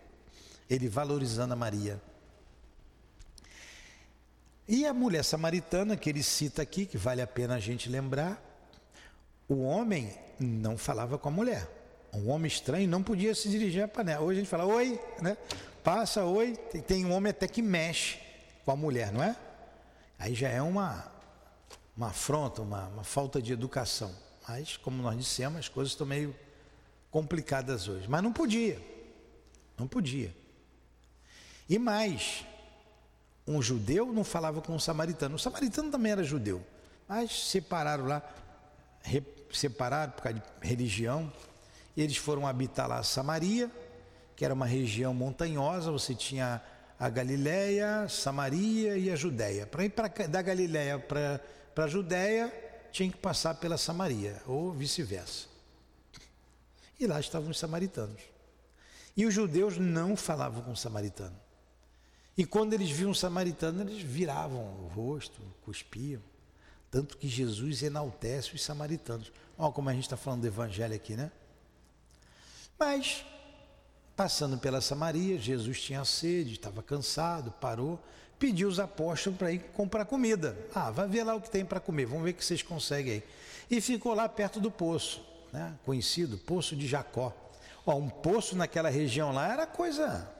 Ele 0.69 0.89
valorizando 0.89 1.53
a 1.53 1.55
Maria. 1.55 2.01
E 4.67 4.85
a 4.85 4.93
mulher 4.93 5.23
samaritana, 5.23 5.95
que 5.95 6.09
ele 6.09 6.23
cita 6.23 6.61
aqui, 6.61 6.85
que 6.85 6.97
vale 6.97 7.21
a 7.21 7.27
pena 7.27 7.55
a 7.55 7.59
gente 7.59 7.87
lembrar, 7.87 8.41
o 9.47 9.63
homem 9.63 10.13
não 10.39 10.77
falava 10.77 11.17
com 11.17 11.29
a 11.29 11.31
mulher. 11.31 11.67
Um 12.13 12.29
homem 12.29 12.47
estranho 12.47 12.87
não 12.87 13.03
podia 13.03 13.35
se 13.35 13.49
dirigir 13.49 13.83
à 13.83 13.87
panela. 13.87 14.23
Hoje 14.23 14.39
a 14.39 14.41
gente 14.41 14.49
fala, 14.49 14.65
oi, 14.65 14.99
né? 15.21 15.37
Passa, 15.83 16.23
oi. 16.23 16.55
Tem 16.87 17.05
um 17.05 17.11
homem 17.11 17.29
até 17.29 17.47
que 17.47 17.61
mexe 17.61 18.19
com 18.63 18.71
a 18.71 18.75
mulher, 18.75 19.11
não 19.11 19.21
é? 19.21 19.35
Aí 20.17 20.33
já 20.33 20.49
é 20.49 20.61
uma, 20.61 21.11
uma 21.95 22.07
afronta, 22.07 22.61
uma, 22.61 22.87
uma 22.87 23.03
falta 23.03 23.41
de 23.41 23.51
educação. 23.51 24.13
Mas, 24.47 24.77
como 24.77 25.01
nós 25.01 25.17
dissemos, 25.17 25.59
as 25.59 25.67
coisas 25.67 25.91
estão 25.91 26.07
meio 26.07 26.35
complicadas 27.11 27.87
hoje. 27.87 28.07
Mas 28.07 28.23
não 28.23 28.31
podia. 28.31 28.81
Não 29.77 29.87
podia. 29.87 30.33
E 31.67 31.77
mais, 31.77 32.45
um 33.47 33.61
judeu 33.61 34.11
não 34.11 34.23
falava 34.23 34.61
com 34.61 34.73
um 34.73 34.79
samaritano. 34.79 35.35
O 35.35 35.39
samaritano 35.39 35.91
também 35.91 36.11
era 36.11 36.23
judeu, 36.23 36.65
mas 37.07 37.49
separaram 37.49 38.05
lá, 38.05 38.21
separaram 39.51 40.11
por 40.11 40.23
causa 40.23 40.39
de 40.39 40.67
religião. 40.67 41.31
Eles 41.95 42.17
foram 42.17 42.45
habitar 42.45 42.87
lá 42.87 43.01
Samaria, 43.03 43.71
que 44.35 44.43
era 44.43 44.53
uma 44.53 44.65
região 44.65 45.13
montanhosa. 45.13 45.91
Você 45.91 46.13
tinha 46.13 46.61
a 46.99 47.09
Galiléia, 47.09 48.07
Samaria 48.09 48.97
e 48.97 49.09
a 49.09 49.15
Judéia. 49.15 49.65
Para 49.65 49.85
ir 49.85 49.89
pra, 49.89 50.07
da 50.07 50.41
Galiléia 50.41 50.99
para 50.99 51.41
a 51.83 51.87
Judéia, 51.87 52.53
tinha 52.91 53.09
que 53.09 53.17
passar 53.17 53.55
pela 53.55 53.77
Samaria, 53.77 54.41
ou 54.45 54.71
vice-versa. 54.71 55.47
E 56.99 57.05
lá 57.05 57.19
estavam 57.19 57.49
os 57.49 57.59
samaritanos. 57.59 58.21
E 59.17 59.25
os 59.25 59.33
judeus 59.33 59.77
não 59.77 60.15
falavam 60.15 60.61
com 60.63 60.71
o 60.71 60.77
samaritano. 60.77 61.35
E 62.37 62.45
quando 62.45 62.73
eles 62.73 62.89
viam 62.89 63.11
um 63.11 63.13
samaritano, 63.13 63.81
eles 63.81 64.01
viravam 64.01 64.59
o 64.59 64.87
rosto, 64.87 65.41
cuspiam. 65.63 66.21
Tanto 66.95 67.17
que 67.17 67.27
Jesus 67.27 67.83
enaltece 67.83 68.55
os 68.55 68.63
samaritanos. 68.63 69.29
Olha 69.57 69.73
como 69.73 69.89
a 69.89 69.93
gente 69.93 70.03
está 70.03 70.15
falando 70.15 70.39
do 70.39 70.47
evangelho 70.47 70.95
aqui, 70.95 71.13
né? 71.13 71.29
Mas, 72.79 73.25
passando 74.15 74.57
pela 74.57 74.79
Samaria, 74.79 75.37
Jesus 75.37 75.81
tinha 75.81 76.05
sede, 76.05 76.53
estava 76.53 76.81
cansado, 76.81 77.51
parou, 77.51 77.99
pediu 78.39 78.69
os 78.69 78.79
apóstolos 78.79 79.37
para 79.37 79.51
ir 79.51 79.59
comprar 79.73 80.05
comida. 80.05 80.57
Ah, 80.73 80.89
vai 80.89 81.05
ver 81.05 81.25
lá 81.25 81.35
o 81.35 81.41
que 81.41 81.49
tem 81.49 81.65
para 81.65 81.81
comer, 81.81 82.05
vamos 82.05 82.23
ver 82.23 82.31
o 82.31 82.33
que 82.33 82.45
vocês 82.45 82.63
conseguem 82.63 83.15
aí. 83.15 83.23
E 83.69 83.81
ficou 83.81 84.13
lá 84.13 84.29
perto 84.29 84.61
do 84.61 84.71
poço, 84.71 85.21
né? 85.51 85.77
conhecido, 85.83 86.37
Poço 86.37 86.77
de 86.77 86.87
Jacó. 86.87 87.35
Ó, 87.85 87.93
um 87.97 88.07
poço 88.07 88.55
naquela 88.55 88.87
região 88.87 89.33
lá 89.33 89.51
era 89.51 89.67
coisa 89.67 90.31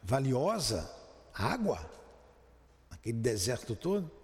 valiosa, 0.00 0.88
água, 1.34 1.90
aquele 2.88 3.18
deserto 3.18 3.74
todo. 3.74 4.17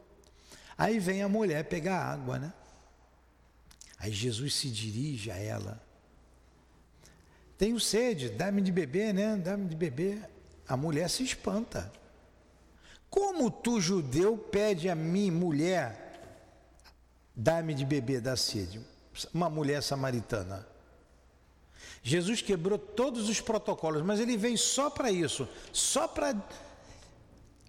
Aí 0.77 0.99
vem 0.99 1.23
a 1.23 1.29
mulher 1.29 1.65
pegar 1.65 1.99
água, 1.99 2.39
né? 2.39 2.53
Aí 3.99 4.13
Jesus 4.13 4.55
se 4.55 4.69
dirige 4.69 5.31
a 5.31 5.37
ela. 5.37 5.81
Tenho 7.57 7.79
sede, 7.79 8.29
dá-me 8.29 8.61
de 8.61 8.73
beber, 8.73 9.15
né? 9.15 9.37
Dá-me 9.37 9.67
de 9.67 9.77
beber. 9.77 10.29
A 10.69 10.77
mulher 10.77 11.09
se 11.09 11.23
espanta. 11.23 11.93
Como 13.09 13.51
tu, 13.51 13.81
judeu, 13.81 14.37
pede 14.37 14.89
a 14.89 14.95
mim, 14.95 15.31
mulher, 15.31 16.21
dá-me 17.35 17.73
de 17.73 17.85
beber 17.85 18.21
da 18.21 18.37
sede? 18.37 18.81
Uma 19.33 19.49
mulher 19.49 19.83
samaritana. 19.83 20.67
Jesus 22.03 22.43
quebrou 22.43 22.77
todos 22.77 23.29
os 23.29 23.41
protocolos, 23.41 24.03
mas 24.03 24.21
ele 24.21 24.37
veio 24.37 24.59
só 24.59 24.91
para 24.91 25.11
isso, 25.11 25.49
só 25.73 26.09
para. 26.09 26.35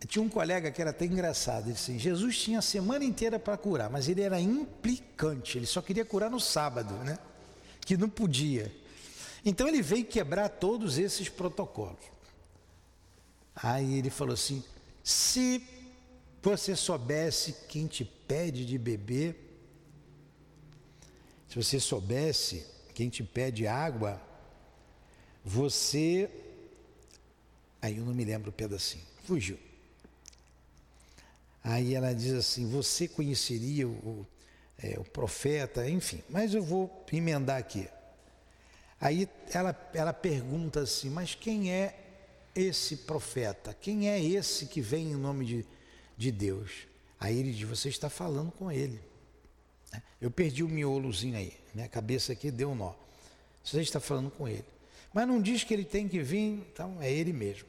Tinha 0.07 0.23
um 0.23 0.29
colega 0.29 0.71
que 0.71 0.81
era 0.81 0.91
até 0.91 1.05
engraçado, 1.05 1.65
ele 1.65 1.73
disse 1.73 1.91
assim, 1.91 1.99
Jesus 1.99 2.37
tinha 2.37 2.59
a 2.59 2.61
semana 2.61 3.03
inteira 3.03 3.39
para 3.39 3.57
curar, 3.57 3.89
mas 3.89 4.07
ele 4.07 4.21
era 4.21 4.39
implicante, 4.39 5.57
ele 5.57 5.65
só 5.65 5.81
queria 5.81 6.05
curar 6.05 6.29
no 6.29 6.39
sábado, 6.39 6.93
né? 6.95 7.17
Que 7.81 7.95
não 7.97 8.09
podia. 8.09 8.71
Então 9.43 9.67
ele 9.67 9.81
veio 9.81 10.05
quebrar 10.05 10.49
todos 10.49 10.97
esses 10.97 11.29
protocolos. 11.29 12.03
Aí 13.55 13.97
ele 13.97 14.09
falou 14.09 14.33
assim: 14.33 14.63
se 15.03 15.63
você 16.41 16.75
soubesse 16.75 17.55
quem 17.69 17.87
te 17.87 18.03
pede 18.03 18.65
de 18.65 18.77
beber, 18.77 19.35
se 21.47 21.55
você 21.55 21.79
soubesse 21.79 22.65
quem 22.93 23.09
te 23.09 23.23
pede 23.23 23.65
água, 23.65 24.21
você. 25.43 26.29
Aí 27.81 27.97
eu 27.97 28.05
não 28.05 28.13
me 28.13 28.25
lembro 28.25 28.49
o 28.49 28.53
pedacinho, 28.53 29.05
fugiu. 29.23 29.57
Aí 31.67 31.95
ela 31.95 32.13
diz 32.13 32.31
assim: 32.33 32.69
Você 32.69 33.07
conheceria 33.07 33.87
o, 33.87 34.25
é, 34.77 34.99
o 34.99 35.03
profeta, 35.03 35.89
enfim, 35.89 36.21
mas 36.29 36.53
eu 36.53 36.61
vou 36.61 37.03
emendar 37.11 37.57
aqui. 37.57 37.89
Aí 39.01 39.27
ela, 39.51 39.89
ela 39.95 40.13
pergunta 40.13 40.81
assim: 40.81 41.09
Mas 41.09 41.33
quem 41.33 41.73
é 41.73 41.97
esse 42.53 42.97
profeta? 42.97 43.73
Quem 43.73 44.11
é 44.11 44.23
esse 44.23 44.67
que 44.67 44.79
vem 44.79 45.13
em 45.13 45.15
nome 45.15 45.43
de, 45.43 45.65
de 46.15 46.31
Deus? 46.31 46.85
Aí 47.19 47.35
ele 47.35 47.51
diz: 47.51 47.67
Você 47.67 47.89
está 47.89 48.11
falando 48.11 48.51
com 48.51 48.71
ele. 48.71 49.01
Eu 50.21 50.29
perdi 50.29 50.61
o 50.61 50.69
miolozinho 50.69 51.35
aí, 51.35 51.57
minha 51.73 51.87
cabeça 51.87 52.31
aqui 52.33 52.51
deu 52.51 52.69
um 52.69 52.75
nó. 52.75 52.93
Você 53.63 53.81
está 53.81 53.99
falando 53.99 54.29
com 54.29 54.47
ele. 54.47 54.65
Mas 55.11 55.27
não 55.27 55.41
diz 55.41 55.63
que 55.63 55.73
ele 55.73 55.85
tem 55.85 56.07
que 56.07 56.21
vir, 56.21 56.63
então 56.71 57.01
é 57.01 57.11
ele 57.11 57.33
mesmo. 57.33 57.67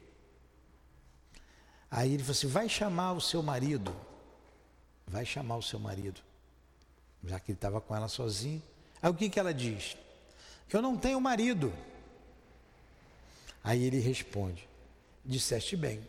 Aí 1.89 2.13
ele 2.13 2.23
falou 2.23 2.31
assim: 2.31 2.47
vai 2.47 2.69
chamar 2.69 3.13
o 3.13 3.21
seu 3.21 3.41
marido. 3.41 3.95
Vai 5.07 5.25
chamar 5.25 5.57
o 5.57 5.63
seu 5.63 5.79
marido. 5.79 6.21
Já 7.23 7.39
que 7.39 7.51
ele 7.51 7.57
estava 7.57 7.79
com 7.79 7.95
ela 7.95 8.07
sozinho. 8.07 8.61
Aí 9.01 9.09
o 9.09 9.13
que, 9.13 9.29
que 9.29 9.39
ela 9.39 9.53
diz? 9.53 9.95
Eu 10.71 10.81
não 10.81 10.97
tenho 10.97 11.19
marido. 11.21 11.73
Aí 13.63 13.83
ele 13.83 13.99
responde: 13.99 14.67
Disseste 15.23 15.75
bem, 15.75 16.05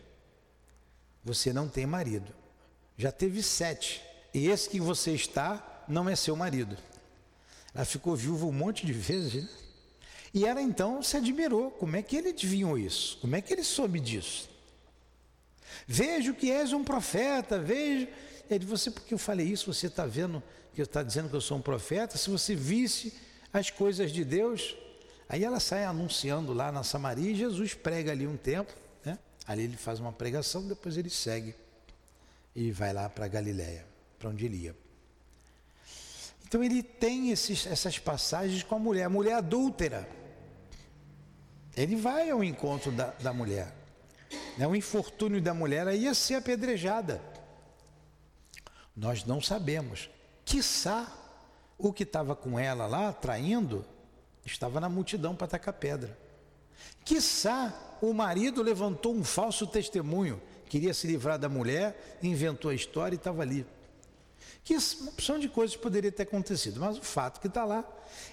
você 1.24 1.52
não 1.52 1.68
tem 1.68 1.86
marido. 1.86 2.32
Já 2.96 3.12
teve 3.12 3.42
sete. 3.42 4.02
E 4.34 4.48
esse 4.48 4.68
que 4.68 4.80
você 4.80 5.12
está 5.12 5.84
não 5.88 6.08
é 6.08 6.16
seu 6.16 6.36
marido. 6.36 6.76
Ela 7.74 7.84
ficou 7.84 8.16
viúva 8.16 8.46
um 8.46 8.52
monte 8.52 8.84
de 8.84 8.92
vezes. 8.92 9.44
Né? 9.44 9.50
E 10.34 10.44
ela 10.44 10.60
então 10.60 11.02
se 11.02 11.16
admirou: 11.16 11.70
como 11.70 11.96
é 11.96 12.02
que 12.02 12.16
ele 12.16 12.30
adivinhou 12.30 12.76
isso? 12.76 13.18
Como 13.18 13.36
é 13.36 13.40
que 13.40 13.52
ele 13.52 13.64
soube 13.64 14.00
disso? 14.00 14.48
Vejo 15.86 16.34
que 16.34 16.50
és 16.50 16.72
um 16.72 16.84
profeta, 16.84 17.58
vejo. 17.58 18.08
Ele, 18.50 18.64
você, 18.64 18.90
porque 18.90 19.12
eu 19.12 19.18
falei 19.18 19.46
isso, 19.46 19.72
você 19.72 19.86
está 19.86 20.06
vendo 20.06 20.42
que 20.74 20.80
eu 20.80 20.84
está 20.84 21.02
dizendo 21.02 21.28
que 21.28 21.36
eu 21.36 21.40
sou 21.40 21.58
um 21.58 21.62
profeta? 21.62 22.16
Se 22.16 22.30
você 22.30 22.54
visse 22.54 23.12
as 23.52 23.70
coisas 23.70 24.12
de 24.12 24.24
Deus, 24.24 24.76
aí 25.28 25.44
ela 25.44 25.60
sai 25.60 25.84
anunciando 25.84 26.52
lá 26.52 26.70
na 26.70 26.82
Samaria 26.82 27.30
e 27.30 27.34
Jesus 27.34 27.74
prega 27.74 28.12
ali 28.12 28.26
um 28.26 28.36
tempo, 28.36 28.72
né? 29.04 29.18
Ali 29.46 29.64
ele 29.64 29.76
faz 29.76 30.00
uma 30.00 30.12
pregação, 30.12 30.66
depois 30.66 30.96
ele 30.96 31.10
segue 31.10 31.54
e 32.54 32.70
vai 32.72 32.92
lá 32.92 33.08
para 33.08 33.28
Galiléia, 33.28 33.84
para 34.18 34.30
onde 34.30 34.44
ele 34.44 34.56
ia. 34.56 34.76
Então 36.46 36.64
ele 36.64 36.82
tem 36.82 37.30
esses, 37.30 37.66
essas 37.66 37.98
passagens 37.98 38.62
com 38.62 38.74
a 38.74 38.78
mulher, 38.78 39.04
a 39.04 39.10
mulher 39.10 39.34
adúltera. 39.34 40.08
Ele 41.76 41.94
vai 41.94 42.30
ao 42.30 42.42
encontro 42.42 42.90
da, 42.90 43.10
da 43.20 43.32
mulher. 43.32 43.77
Né? 44.58 44.66
O 44.66 44.74
infortúnio 44.74 45.40
da 45.40 45.54
mulher 45.54 45.86
ia 45.94 46.12
ser 46.12 46.34
apedrejada. 46.34 47.22
Nós 48.94 49.24
não 49.24 49.40
sabemos. 49.40 50.10
Quiçá 50.44 51.06
o 51.78 51.92
que 51.92 52.02
estava 52.02 52.34
com 52.34 52.58
ela 52.58 52.86
lá, 52.86 53.12
traindo, 53.12 53.86
estava 54.44 54.80
na 54.80 54.88
multidão 54.88 55.36
para 55.36 55.46
tacar 55.46 55.74
pedra. 55.74 56.18
Quiçá 57.04 57.72
o 58.02 58.12
marido 58.12 58.62
levantou 58.62 59.14
um 59.14 59.24
falso 59.24 59.66
testemunho, 59.66 60.40
queria 60.68 60.92
se 60.92 61.06
livrar 61.06 61.38
da 61.38 61.48
mulher, 61.48 62.18
inventou 62.22 62.70
a 62.70 62.74
história 62.74 63.14
e 63.14 63.18
estava 63.18 63.42
ali. 63.42 63.64
Que 64.64 64.76
uma 64.76 65.10
opção 65.10 65.38
de 65.38 65.48
coisas 65.48 65.76
poderia 65.76 66.10
ter 66.12 66.24
acontecido, 66.24 66.80
mas 66.80 66.98
o 66.98 67.02
fato 67.02 67.40
que 67.40 67.46
está 67.46 67.64
lá 67.64 67.84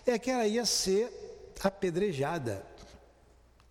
é 0.06 0.18
que 0.18 0.30
ela 0.30 0.46
ia 0.48 0.66
ser 0.66 1.12
apedrejada. 1.64 2.66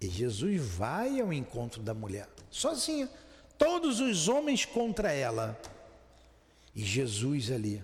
E 0.05 0.11
Jesus 0.11 0.61
vai 0.61 1.19
ao 1.19 1.33
encontro 1.33 1.83
da 1.83 1.95
mulher, 1.95 2.29
sozinha. 2.51 3.09
Todos 3.57 4.01
os 4.01 4.29
homens 4.29 4.67
contra 4.67 5.11
ela. 5.11 5.59
E 6.75 6.85
Jesus 6.85 7.51
ali. 7.51 7.83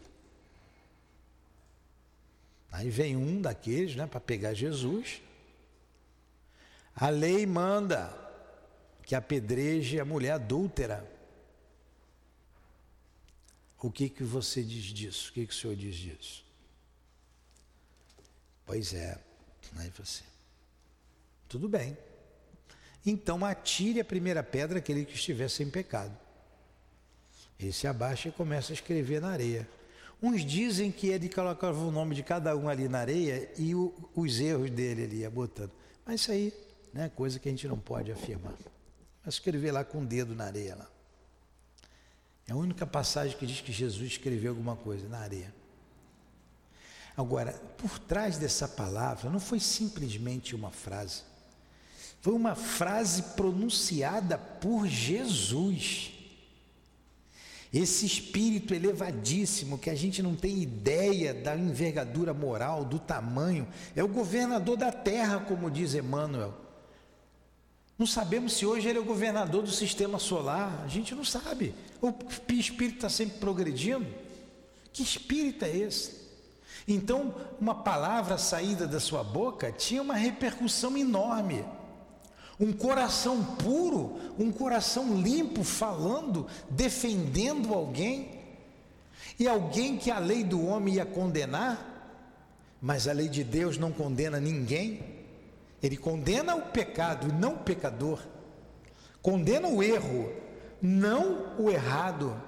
Aí 2.70 2.90
vem 2.90 3.16
um 3.16 3.40
daqueles, 3.40 3.96
né, 3.96 4.06
para 4.06 4.20
pegar 4.20 4.52
Jesus. 4.52 5.22
A 6.94 7.09
lei 7.09 7.46
manda 7.46 8.14
que 9.06 9.14
apedreje 9.14 9.98
a 9.98 10.04
mulher 10.04 10.33
adúltera. 10.33 11.11
O 13.78 13.90
que 13.90 14.11
que 14.11 14.22
você 14.22 14.62
diz 14.62 14.85
disso? 14.85 15.30
O 15.30 15.33
que 15.33 15.46
que 15.46 15.54
o 15.54 15.56
senhor 15.56 15.74
diz 15.74 15.94
disso? 15.96 16.44
Pois 18.66 18.92
é, 18.92 19.18
aí 19.76 19.88
você. 19.88 20.22
Tudo 21.48 21.66
bem. 21.66 21.96
Então 23.04 23.44
atire 23.44 24.00
a 24.00 24.04
primeira 24.04 24.42
pedra 24.42 24.78
aquele 24.78 25.04
que 25.04 25.14
estiver 25.14 25.48
sem 25.48 25.70
pecado. 25.70 26.16
Ele 27.58 27.72
se 27.72 27.86
abaixa 27.86 28.28
e 28.28 28.32
começa 28.32 28.72
a 28.72 28.74
escrever 28.74 29.20
na 29.20 29.30
areia. 29.30 29.68
Uns 30.22 30.44
dizem 30.44 30.90
que 30.92 31.08
ele 31.08 31.28
colocava 31.28 31.78
o 31.78 31.90
nome 31.90 32.14
de 32.14 32.22
cada 32.22 32.54
um 32.56 32.68
ali 32.68 32.88
na 32.88 32.98
areia 32.98 33.50
e 33.56 33.74
o, 33.74 33.94
os 34.14 34.38
erros 34.38 34.70
dele 34.70 35.04
ali 35.04 35.28
botando. 35.28 35.72
Mas 36.04 36.20
isso 36.20 36.32
aí 36.32 36.52
é 36.94 36.98
né, 36.98 37.08
coisa 37.14 37.38
que 37.38 37.48
a 37.48 37.52
gente 37.52 37.66
não 37.66 37.78
pode 37.78 38.12
afirmar. 38.12 38.54
Mas 39.24 39.34
escrever 39.34 39.72
lá 39.72 39.84
com 39.84 40.02
o 40.02 40.06
dedo 40.06 40.34
na 40.34 40.44
areia 40.44 40.76
lá. 40.76 40.90
É 42.46 42.52
a 42.52 42.56
única 42.56 42.86
passagem 42.86 43.36
que 43.36 43.46
diz 43.46 43.60
que 43.60 43.72
Jesus 43.72 44.12
escreveu 44.12 44.50
alguma 44.52 44.76
coisa 44.76 45.08
na 45.08 45.18
areia. 45.18 45.54
Agora, 47.16 47.52
por 47.78 47.98
trás 47.98 48.38
dessa 48.38 48.66
palavra 48.66 49.30
não 49.30 49.40
foi 49.40 49.60
simplesmente 49.60 50.54
uma 50.54 50.70
frase. 50.70 51.22
Foi 52.20 52.35
uma 52.35 52.54
frase 52.54 53.22
pronunciada 53.35 54.37
por 54.37 54.87
Jesus. 54.87 56.12
Esse 57.72 58.04
espírito 58.04 58.74
elevadíssimo, 58.74 59.78
que 59.78 59.88
a 59.88 59.94
gente 59.94 60.22
não 60.22 60.35
tem 60.35 60.61
ideia 60.61 61.33
da 61.33 61.56
envergadura 61.56 62.35
moral, 62.35 62.85
do 62.85 62.98
tamanho, 62.98 63.66
é 63.94 64.02
o 64.02 64.09
governador 64.09 64.76
da 64.76 64.90
terra, 64.90 65.40
como 65.40 65.70
diz 65.70 65.94
Emmanuel. 65.94 66.52
Não 67.96 68.06
sabemos 68.06 68.54
se 68.54 68.66
hoje 68.66 68.88
ele 68.88 68.98
é 68.98 69.00
o 69.00 69.04
governador 69.04 69.62
do 69.62 69.70
sistema 69.70 70.18
solar, 70.18 70.83
a 70.85 70.88
gente 70.88 71.14
não 71.14 71.24
sabe. 71.24 71.74
O 72.02 72.12
espírito 72.52 72.96
está 72.96 73.09
sempre 73.09 73.38
progredindo. 73.38 74.06
Que 74.92 75.02
espírito 75.02 75.64
é 75.64 75.76
esse? 75.76 76.18
Então, 76.88 77.35
uma 77.61 77.74
palavra 77.74 78.37
saída 78.37 78.87
da 78.87 78.98
sua 78.98 79.22
boca 79.22 79.70
tinha 79.70 80.02
uma 80.02 80.14
repercussão 80.14 80.96
enorme. 80.96 81.64
Um 82.60 82.72
coração 82.72 83.42
puro, 83.56 84.18
um 84.38 84.52
coração 84.52 85.18
limpo, 85.20 85.64
falando, 85.64 86.46
defendendo 86.68 87.72
alguém, 87.72 88.38
e 89.38 89.48
alguém 89.48 89.96
que 89.96 90.10
a 90.10 90.18
lei 90.18 90.44
do 90.44 90.66
homem 90.66 90.96
ia 90.96 91.06
condenar, 91.06 91.90
mas 92.80 93.08
a 93.08 93.12
lei 93.12 93.26
de 93.26 93.42
Deus 93.42 93.78
não 93.78 93.90
condena 93.90 94.38
ninguém. 94.38 95.02
Ele 95.82 95.96
condena 95.96 96.54
o 96.54 96.62
pecado 96.62 97.28
e 97.28 97.32
não 97.32 97.54
o 97.54 97.58
pecador. 97.58 98.20
Condena 99.22 99.66
o 99.66 99.82
erro, 99.82 100.30
não 100.80 101.54
o 101.58 101.70
errado. 101.70 102.38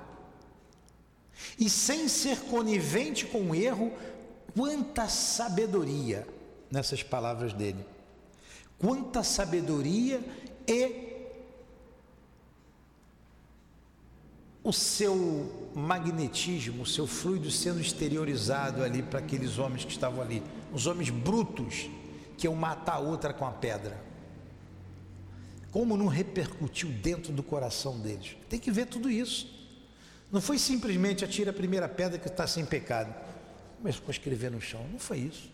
E 1.59 1.69
sem 1.71 2.09
ser 2.09 2.41
conivente 2.41 3.25
com 3.27 3.51
o 3.51 3.55
erro, 3.55 3.91
quanta 4.55 5.09
sabedoria 5.09 6.27
nessas 6.71 7.03
palavras 7.03 7.55
dele. 7.55 7.85
Quanta 8.83 9.23
sabedoria 9.23 10.21
e 10.67 11.13
o 14.65 14.73
seu 14.73 15.71
magnetismo, 15.73 16.83
o 16.83 16.87
seu 16.87 17.07
fluido 17.07 17.49
sendo 17.49 17.81
exteriorizado 17.81 18.83
ali 18.83 19.01
para 19.01 19.21
aqueles 19.21 19.57
homens 19.57 19.85
que 19.85 19.93
estavam 19.93 20.21
ali, 20.21 20.43
os 20.73 20.89
homens 20.89 21.11
brutos 21.11 21.89
que 22.37 22.49
eu 22.49 22.57
matar 22.57 22.99
outra 22.99 23.33
com 23.33 23.47
a 23.47 23.53
pedra. 23.53 24.03
Como 25.71 25.97
não 25.97 26.09
repercutiu 26.09 26.89
dentro 26.89 27.33
do 27.33 27.43
coração 27.45 28.01
deles? 28.01 28.37
Tem 28.49 28.59
que 28.59 28.73
ver 28.73 28.87
tudo 28.87 29.09
isso. 29.09 29.49
Não 30.33 30.41
foi 30.41 30.59
simplesmente 30.59 31.25
atira 31.25 31.53
a 31.53 31.55
primeira 31.55 31.89
pedra 31.89 32.19
que 32.19 32.27
está 32.27 32.49
sem 32.49 32.67
pecado. 32.67 33.15
Começou 33.79 34.03
a 34.09 34.11
escrever 34.11 34.51
no 34.51 34.61
chão. 34.61 34.85
Não 34.91 34.99
foi 34.99 35.19
isso. 35.19 35.52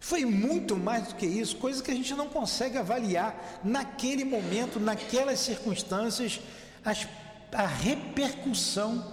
Foi 0.00 0.24
muito 0.24 0.76
mais 0.76 1.08
do 1.08 1.14
que 1.14 1.26
isso, 1.26 1.56
coisa 1.58 1.82
que 1.82 1.90
a 1.90 1.94
gente 1.94 2.14
não 2.14 2.28
consegue 2.28 2.78
avaliar 2.78 3.60
naquele 3.62 4.24
momento, 4.24 4.80
naquelas 4.80 5.38
circunstâncias, 5.38 6.40
as, 6.84 7.06
a 7.52 7.66
repercussão 7.66 9.06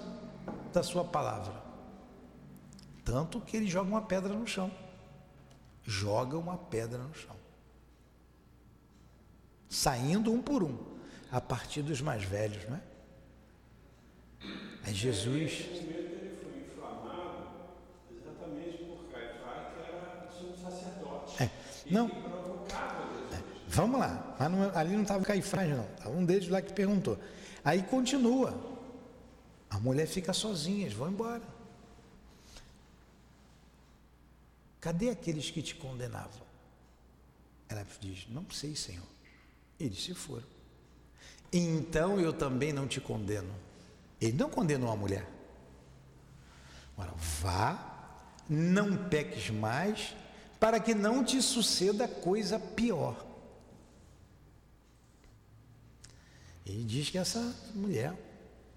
da 0.73 0.81
sua 0.81 1.03
palavra. 1.03 1.53
Tanto 3.03 3.39
que 3.41 3.55
ele 3.55 3.67
joga 3.67 3.89
uma 3.89 4.01
pedra 4.01 4.33
no 4.33 4.47
chão 4.47 4.71
joga 5.87 6.37
uma 6.37 6.57
pedra 6.57 6.97
no 6.97 7.13
chão. 7.15 7.35
Saindo 9.69 10.33
um 10.33 10.41
por 10.41 10.61
um, 10.61 10.77
a 11.31 11.39
partir 11.39 11.81
dos 11.81 12.01
mais 12.01 12.23
velhos, 12.23 12.67
não 12.69 12.75
é? 12.75 12.81
Jesus. 14.91 15.65
É, 21.39 21.49
não. 21.89 22.07
É, 23.31 23.41
vamos 23.67 23.99
lá. 23.99 24.35
Não, 24.39 24.77
ali 24.77 24.93
não 24.93 25.03
estava 25.03 25.23
Caifás, 25.23 25.69
não. 25.69 25.85
Estava 25.85 26.09
um 26.09 26.25
deles 26.25 26.49
lá 26.49 26.61
que 26.61 26.73
perguntou. 26.73 27.17
Aí 27.63 27.83
continua. 27.83 28.57
A 29.69 29.79
mulher 29.79 30.07
fica 30.07 30.33
sozinha, 30.33 30.85
eles 30.85 30.93
vão 30.93 31.09
embora. 31.09 31.43
Cadê 34.79 35.09
aqueles 35.09 35.49
que 35.49 35.61
te 35.61 35.75
condenavam? 35.75 36.47
Ela 37.67 37.85
diz: 37.99 38.27
Não 38.29 38.45
sei, 38.49 38.75
Senhor. 38.75 39.03
Eles 39.79 40.03
se 40.03 40.13
foram. 40.13 40.45
Então 41.51 42.19
eu 42.19 42.33
também 42.33 42.73
não 42.73 42.87
te 42.87 42.99
condeno. 42.99 43.53
Ele 44.19 44.33
não 44.33 44.49
condenou 44.49 44.91
a 44.91 44.95
mulher. 44.95 45.27
Agora, 46.93 47.13
vá, 47.15 48.31
não 48.49 49.09
peques 49.09 49.49
mais, 49.49 50.15
para 50.59 50.79
que 50.79 50.93
não 50.93 51.23
te 51.23 51.41
suceda 51.41 52.07
coisa 52.07 52.59
pior. 52.59 53.25
Ele 56.65 56.83
diz 56.83 57.09
que 57.09 57.17
essa 57.17 57.55
mulher 57.73 58.13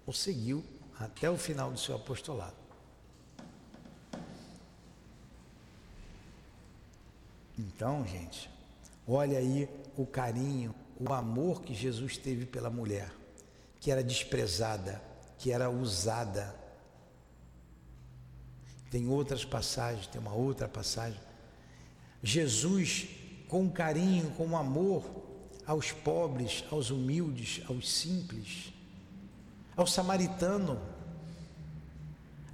o 0.05 0.13
seguiu 0.13 0.63
até 0.99 1.29
o 1.29 1.37
final 1.37 1.71
do 1.71 1.79
seu 1.79 1.95
apostolado. 1.95 2.55
Então, 7.57 8.05
gente, 8.07 8.49
olha 9.07 9.37
aí 9.37 9.69
o 9.97 10.05
carinho, 10.05 10.73
o 10.99 11.11
amor 11.13 11.61
que 11.61 11.73
Jesus 11.73 12.17
teve 12.17 12.45
pela 12.45 12.69
mulher, 12.69 13.11
que 13.79 13.91
era 13.91 14.03
desprezada, 14.03 15.01
que 15.37 15.51
era 15.51 15.69
usada. 15.69 16.55
Tem 18.89 19.07
outras 19.07 19.43
passagens, 19.43 20.07
tem 20.07 20.21
uma 20.21 20.33
outra 20.33 20.67
passagem. 20.67 21.19
Jesus, 22.23 23.07
com 23.47 23.69
carinho, 23.69 24.31
com 24.31 24.55
amor 24.55 25.03
aos 25.65 25.91
pobres, 25.91 26.63
aos 26.71 26.89
humildes, 26.89 27.61
aos 27.69 27.89
simples, 27.89 28.73
ao 29.75 29.87
samaritano. 29.87 30.79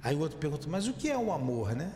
Aí 0.02 0.14
o 0.14 0.20
outro 0.20 0.38
pergunta, 0.38 0.66
mas 0.68 0.86
o 0.86 0.92
que 0.92 1.10
é 1.10 1.18
o 1.18 1.32
amor, 1.32 1.74
né? 1.74 1.92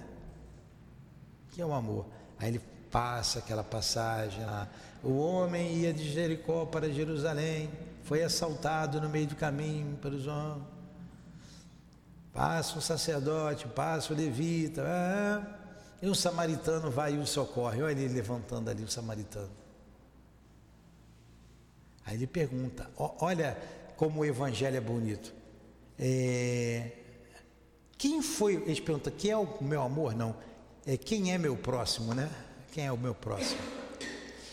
O 1.46 1.54
que 1.54 1.62
é 1.62 1.66
o 1.66 1.72
amor? 1.72 2.06
Aí 2.38 2.48
ele 2.48 2.61
passa 2.90 3.38
aquela 3.38 3.64
passagem 3.64 4.44
lá. 4.44 4.68
O 5.02 5.16
homem 5.18 5.76
ia 5.76 5.92
de 5.92 6.11
Jericó 6.11 6.66
para 6.66 6.92
Jerusalém, 6.92 7.70
foi 8.02 8.22
assaltado 8.22 9.00
no 9.00 9.08
meio 9.08 9.26
do 9.26 9.37
caminho 9.37 9.96
pelos 9.96 10.26
homens. 10.26 10.66
Passa 12.32 12.78
o 12.78 12.82
sacerdote, 12.82 13.68
passa 13.68 14.12
o 14.12 14.16
levita, 14.16 14.82
é, 14.82 15.42
e 16.03 16.11
um 16.11 16.15
samaritano 16.15 16.91
vai 16.91 17.15
e 17.15 17.19
o 17.19 17.27
socorre. 17.27 17.81
Olha 17.81 17.93
ele 17.93 18.12
levantando 18.12 18.69
ali 18.69 18.83
o 18.83 18.88
samaritano. 18.88 19.51
Aí 22.05 22.17
ele 22.17 22.27
pergunta: 22.27 22.91
olha 22.99 23.57
como 23.97 24.21
o 24.21 24.25
evangelho 24.25 24.77
é 24.77 24.81
bonito. 24.81 25.33
É, 25.97 26.91
quem 27.97 28.21
foi? 28.21 28.55
Ele 28.67 28.81
pergunta: 28.81 29.12
quem 29.12 29.31
é 29.31 29.37
o 29.37 29.62
meu 29.62 29.81
amor? 29.81 30.15
Não. 30.17 30.35
É 30.85 30.97
quem 30.97 31.33
é 31.33 31.38
meu 31.38 31.57
próximo, 31.57 32.12
né? 32.12 32.29
Quem 32.73 32.85
é 32.85 32.93
o 32.93 32.99
meu 32.99 33.15
próximo? 33.15 33.61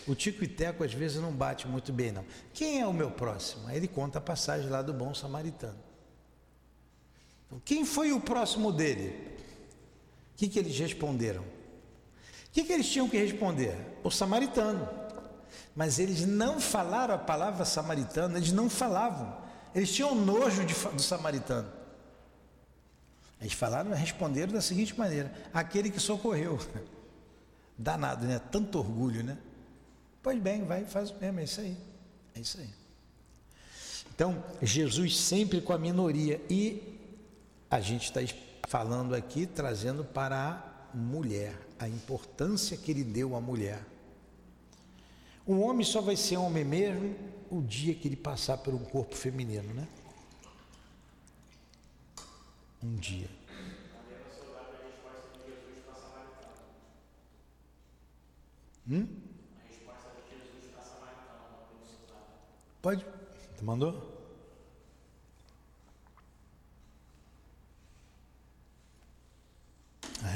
O 0.06 0.14
Tico 0.14 0.44
e 0.44 0.48
Teco 0.48 0.84
às 0.84 0.94
vezes 0.94 1.20
não 1.20 1.32
bate 1.32 1.66
muito 1.66 1.92
bem, 1.92 2.12
não. 2.12 2.24
Quem 2.54 2.80
é 2.80 2.86
o 2.86 2.92
meu 2.92 3.10
próximo? 3.10 3.66
Aí 3.66 3.76
ele 3.76 3.88
conta 3.88 4.18
a 4.18 4.20
passagem 4.20 4.68
lá 4.68 4.82
do 4.82 4.92
bom 4.92 5.12
samaritano. 5.12 5.78
Então, 7.46 7.60
quem 7.64 7.84
foi 7.84 8.12
o 8.12 8.20
próximo 8.20 8.70
dele? 8.70 9.39
Que, 10.40 10.48
que 10.48 10.58
eles 10.58 10.78
responderam? 10.78 11.42
O 11.42 12.50
que, 12.50 12.64
que 12.64 12.72
eles 12.72 12.88
tinham 12.88 13.06
que 13.06 13.18
responder? 13.18 13.76
O 14.02 14.10
samaritano. 14.10 14.88
Mas 15.76 15.98
eles 15.98 16.24
não 16.24 16.58
falaram 16.58 17.14
a 17.14 17.18
palavra 17.18 17.62
samaritano, 17.66 18.38
eles 18.38 18.50
não 18.50 18.70
falavam. 18.70 19.36
Eles 19.74 19.92
tinham 19.92 20.14
nojo 20.14 20.64
de, 20.64 20.72
do 20.72 21.02
samaritano. 21.02 21.70
Eles 23.38 23.52
falaram, 23.52 23.90
responderam 23.90 24.54
da 24.54 24.62
seguinte 24.62 24.98
maneira: 24.98 25.30
aquele 25.52 25.90
que 25.90 26.00
socorreu. 26.00 26.58
Danado, 27.76 28.24
né? 28.24 28.40
Tanto 28.50 28.78
orgulho, 28.78 29.22
né? 29.22 29.36
Pois 30.22 30.40
bem, 30.40 30.64
vai, 30.64 30.86
faz 30.86 31.10
o 31.10 31.16
mesmo, 31.20 31.40
é 31.40 31.44
isso 31.44 31.60
aí. 31.60 31.76
É 32.34 32.40
isso 32.40 32.58
aí. 32.58 32.70
Então, 34.14 34.42
Jesus 34.62 35.18
sempre 35.18 35.60
com 35.60 35.74
a 35.74 35.78
minoria. 35.78 36.40
E 36.48 36.98
a 37.70 37.78
gente 37.78 38.04
está 38.04 38.22
falando 38.70 39.16
aqui, 39.16 39.48
trazendo 39.48 40.04
para 40.04 40.36
a 40.94 40.96
mulher, 40.96 41.58
a 41.76 41.88
importância 41.88 42.76
que 42.76 42.92
ele 42.92 43.02
deu 43.02 43.34
à 43.34 43.40
mulher. 43.40 43.84
O 45.44 45.58
homem 45.58 45.84
só 45.84 46.00
vai 46.00 46.14
ser 46.14 46.36
homem 46.36 46.64
mesmo 46.64 47.16
o 47.50 47.60
dia 47.62 47.92
que 47.96 48.06
ele 48.06 48.14
passar 48.14 48.58
por 48.58 48.72
um 48.72 48.84
corpo 48.84 49.16
feminino, 49.16 49.74
né? 49.74 49.88
Um 52.80 52.94
dia. 52.94 53.28
Hum? 58.88 59.08
Para 59.84 60.84
Samaritano, 60.84 61.40
Pode? 62.80 63.04
Mandou? 63.60 64.19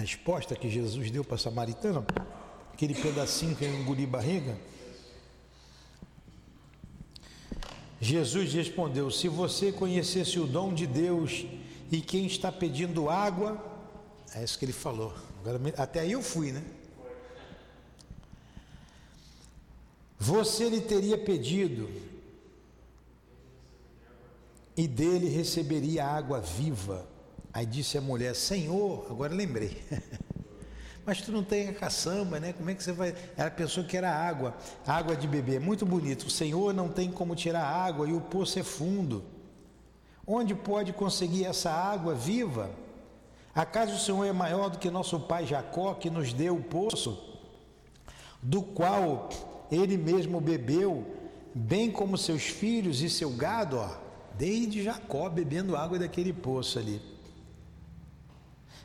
Resposta 0.04 0.54
que 0.54 0.68
Jesus 0.68 1.10
deu 1.10 1.24
para 1.24 1.36
a 1.36 1.38
samaritana, 1.38 2.04
aquele 2.74 2.94
pedacinho 2.94 3.56
que 3.56 3.64
eu 3.64 3.74
engoli 3.74 4.04
barriga. 4.04 4.54
Jesus 7.98 8.52
respondeu: 8.52 9.10
Se 9.10 9.28
você 9.28 9.72
conhecesse 9.72 10.38
o 10.38 10.46
dom 10.46 10.74
de 10.74 10.86
Deus 10.86 11.46
e 11.90 12.02
quem 12.02 12.26
está 12.26 12.52
pedindo 12.52 13.08
água, 13.08 13.58
é 14.34 14.44
isso 14.44 14.58
que 14.58 14.66
ele 14.66 14.74
falou. 14.74 15.14
Agora, 15.40 15.58
até 15.78 16.00
aí 16.00 16.12
eu 16.12 16.22
fui, 16.22 16.52
né? 16.52 16.62
Você 20.18 20.68
lhe 20.68 20.82
teria 20.82 21.16
pedido 21.16 21.88
e 24.76 24.86
dele 24.86 25.28
receberia 25.28 26.04
água 26.04 26.40
viva. 26.40 27.13
Aí 27.54 27.64
disse 27.64 27.96
a 27.96 28.00
mulher: 28.00 28.34
Senhor, 28.34 29.06
agora 29.08 29.32
lembrei. 29.32 29.80
Mas 31.06 31.20
tu 31.20 31.30
não 31.30 31.44
tem 31.44 31.68
a 31.68 31.72
caçamba, 31.72 32.40
né? 32.40 32.52
Como 32.52 32.68
é 32.68 32.74
que 32.74 32.82
você 32.82 32.90
vai. 32.90 33.14
Ela 33.36 33.50
pensou 33.50 33.84
que 33.84 33.96
era 33.96 34.10
água, 34.10 34.56
água 34.84 35.14
de 35.14 35.28
beber. 35.28 35.60
Muito 35.60 35.86
bonito. 35.86 36.24
O 36.26 36.30
Senhor 36.30 36.74
não 36.74 36.88
tem 36.88 37.12
como 37.12 37.36
tirar 37.36 37.62
água 37.62 38.08
e 38.08 38.12
o 38.12 38.20
poço 38.20 38.58
é 38.58 38.64
fundo. 38.64 39.22
Onde 40.26 40.54
pode 40.54 40.92
conseguir 40.92 41.44
essa 41.44 41.70
água 41.70 42.14
viva? 42.14 42.70
Acaso 43.54 43.94
o 43.94 43.98
Senhor 43.98 44.24
é 44.24 44.32
maior 44.32 44.68
do 44.68 44.78
que 44.78 44.90
nosso 44.90 45.20
pai 45.20 45.46
Jacó, 45.46 45.94
que 45.94 46.10
nos 46.10 46.32
deu 46.32 46.56
o 46.56 46.62
poço, 46.62 47.38
do 48.42 48.62
qual 48.62 49.28
ele 49.70 49.96
mesmo 49.96 50.40
bebeu, 50.40 51.06
bem 51.54 51.88
como 51.90 52.18
seus 52.18 52.44
filhos 52.44 53.00
e 53.00 53.08
seu 53.08 53.30
gado, 53.30 53.76
ó, 53.76 53.90
desde 54.36 54.82
Jacó 54.82 55.28
bebendo 55.28 55.76
água 55.76 55.98
daquele 55.98 56.32
poço 56.32 56.80
ali. 56.80 57.13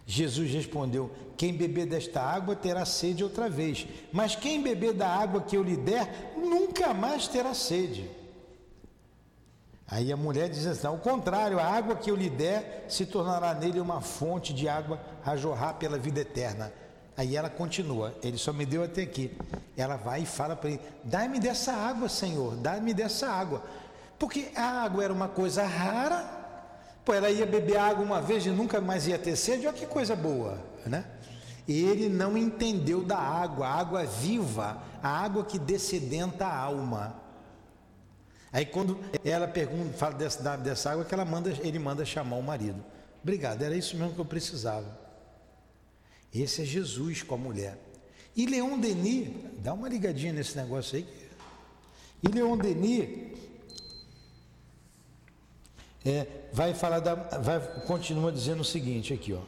Jesus 0.09 0.51
respondeu: 0.51 1.11
Quem 1.37 1.53
beber 1.53 1.85
desta 1.85 2.19
água 2.19 2.55
terá 2.55 2.83
sede 2.83 3.23
outra 3.23 3.47
vez, 3.47 3.87
mas 4.11 4.35
quem 4.35 4.63
beber 4.63 4.91
da 4.91 5.07
água 5.07 5.39
que 5.39 5.55
eu 5.55 5.61
lhe 5.61 5.77
der, 5.77 6.33
nunca 6.35 6.95
mais 6.95 7.27
terá 7.27 7.53
sede. 7.53 8.09
Aí 9.87 10.11
a 10.11 10.17
mulher 10.17 10.49
diz 10.49 10.65
assim: 10.65 10.87
Ao 10.87 10.97
contrário, 10.97 11.59
a 11.59 11.63
água 11.63 11.95
que 11.95 12.09
eu 12.09 12.15
lhe 12.15 12.27
der 12.27 12.87
se 12.89 13.05
tornará 13.05 13.53
nele 13.53 13.79
uma 13.79 14.01
fonte 14.01 14.51
de 14.51 14.67
água 14.67 14.99
a 15.23 15.35
jorrar 15.35 15.75
pela 15.75 15.99
vida 15.99 16.21
eterna. 16.21 16.73
Aí 17.15 17.35
ela 17.35 17.49
continua, 17.49 18.15
ele 18.23 18.39
só 18.39 18.51
me 18.51 18.65
deu 18.65 18.83
até 18.83 19.03
aqui. 19.03 19.37
Ela 19.77 19.95
vai 19.95 20.23
e 20.23 20.25
fala 20.25 20.55
para 20.55 20.71
ele: 20.71 20.81
Dá-me 21.03 21.39
dessa 21.39 21.71
água, 21.71 22.09
Senhor, 22.09 22.55
dá-me 22.55 22.95
dessa 22.95 23.29
água. 23.29 23.61
Porque 24.17 24.49
a 24.55 24.81
água 24.81 25.03
era 25.03 25.13
uma 25.13 25.27
coisa 25.27 25.63
rara, 25.67 26.38
pô, 27.09 27.13
ela 27.15 27.31
ia 27.31 27.43
beber 27.47 27.77
água 27.77 28.05
uma 28.05 28.21
vez 28.21 28.45
e 28.45 28.51
nunca 28.51 28.79
mais 28.79 29.07
ia 29.07 29.17
ter 29.17 29.35
sede, 29.35 29.65
olha 29.65 29.75
que 29.75 29.87
coisa 29.87 30.15
boa, 30.15 30.63
né? 30.85 31.05
E 31.67 31.83
ele 31.83 32.07
não 32.07 32.37
entendeu 32.37 33.03
da 33.03 33.17
água, 33.17 33.67
a 33.67 33.73
água 33.79 34.05
viva, 34.05 34.79
a 35.01 35.09
água 35.09 35.43
que 35.43 35.57
descedenta 35.57 36.45
a 36.45 36.55
alma. 36.55 37.19
Aí 38.53 38.63
quando 38.63 38.99
ela 39.25 39.47
pergunta, 39.47 39.97
fala 39.97 40.13
dessa, 40.13 40.55
dessa 40.57 40.91
água, 40.91 41.03
que 41.03 41.11
ela 41.11 41.25
manda, 41.25 41.49
ele 41.49 41.79
manda 41.79 42.05
chamar 42.05 42.35
o 42.35 42.43
marido. 42.43 42.85
Obrigado, 43.23 43.63
era 43.63 43.75
isso 43.75 43.97
mesmo 43.97 44.13
que 44.13 44.21
eu 44.21 44.25
precisava. 44.25 44.95
Esse 46.31 46.61
é 46.61 46.65
Jesus 46.65 47.23
com 47.23 47.33
a 47.33 47.39
mulher. 47.39 47.75
E 48.35 48.45
Leon 48.45 48.77
Denis, 48.77 49.29
dá 49.57 49.73
uma 49.73 49.89
ligadinha 49.89 50.31
nesse 50.31 50.55
negócio 50.55 50.97
aí. 50.97 51.07
E 52.21 52.27
Leon 52.27 52.55
Denis 52.55 53.35
é, 56.09 56.27
vai 56.51 56.73
falar 56.73 56.99
da, 56.99 57.13
vai 57.15 57.59
continua 57.85 58.31
dizendo 58.31 58.61
o 58.61 58.65
seguinte 58.65 59.13
aqui, 59.13 59.33
ó. 59.33 59.41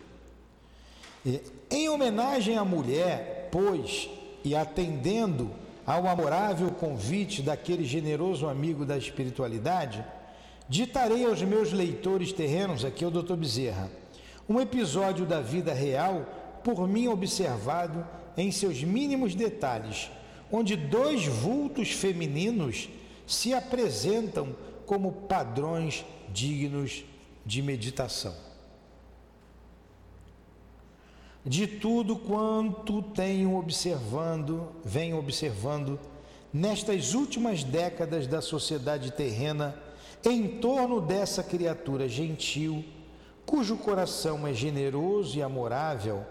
É, 1.25 1.39
em 1.69 1.89
homenagem 1.89 2.57
à 2.57 2.63
mulher, 2.63 3.49
pois, 3.51 4.09
e 4.43 4.55
atendendo 4.55 5.51
ao 5.85 6.07
amorável 6.07 6.69
convite 6.71 7.41
daquele 7.41 7.83
generoso 7.83 8.47
amigo 8.47 8.85
da 8.85 8.97
espiritualidade, 8.97 10.05
ditarei 10.69 11.25
aos 11.25 11.41
meus 11.41 11.71
leitores 11.71 12.31
terrenos, 12.31 12.85
aqui 12.85 13.03
é 13.03 13.07
o 13.07 13.11
Dr. 13.11 13.35
Bezerra, 13.35 13.89
um 14.47 14.59
episódio 14.59 15.25
da 15.25 15.41
vida 15.41 15.73
real 15.73 16.25
por 16.63 16.87
mim 16.87 17.07
observado 17.07 18.05
em 18.37 18.51
seus 18.51 18.83
mínimos 18.83 19.33
detalhes, 19.33 20.11
onde 20.51 20.75
dois 20.75 21.25
vultos 21.25 21.91
femininos 21.91 22.89
se 23.25 23.53
apresentam 23.53 24.55
como 24.91 25.13
padrões 25.13 26.03
dignos 26.33 27.05
de 27.45 27.61
meditação. 27.61 28.35
De 31.45 31.65
tudo 31.65 32.17
quanto 32.17 33.01
tenho 33.01 33.55
observando, 33.55 34.67
venho 34.83 35.17
observando 35.17 35.97
nestas 36.51 37.13
últimas 37.13 37.63
décadas 37.63 38.27
da 38.27 38.41
sociedade 38.41 39.11
terrena 39.11 39.81
em 40.25 40.59
torno 40.59 40.99
dessa 40.99 41.41
criatura 41.41 42.09
gentil, 42.09 42.83
cujo 43.45 43.77
coração 43.77 44.45
é 44.45 44.53
generoso 44.53 45.37
e 45.37 45.41
amorável, 45.41 46.25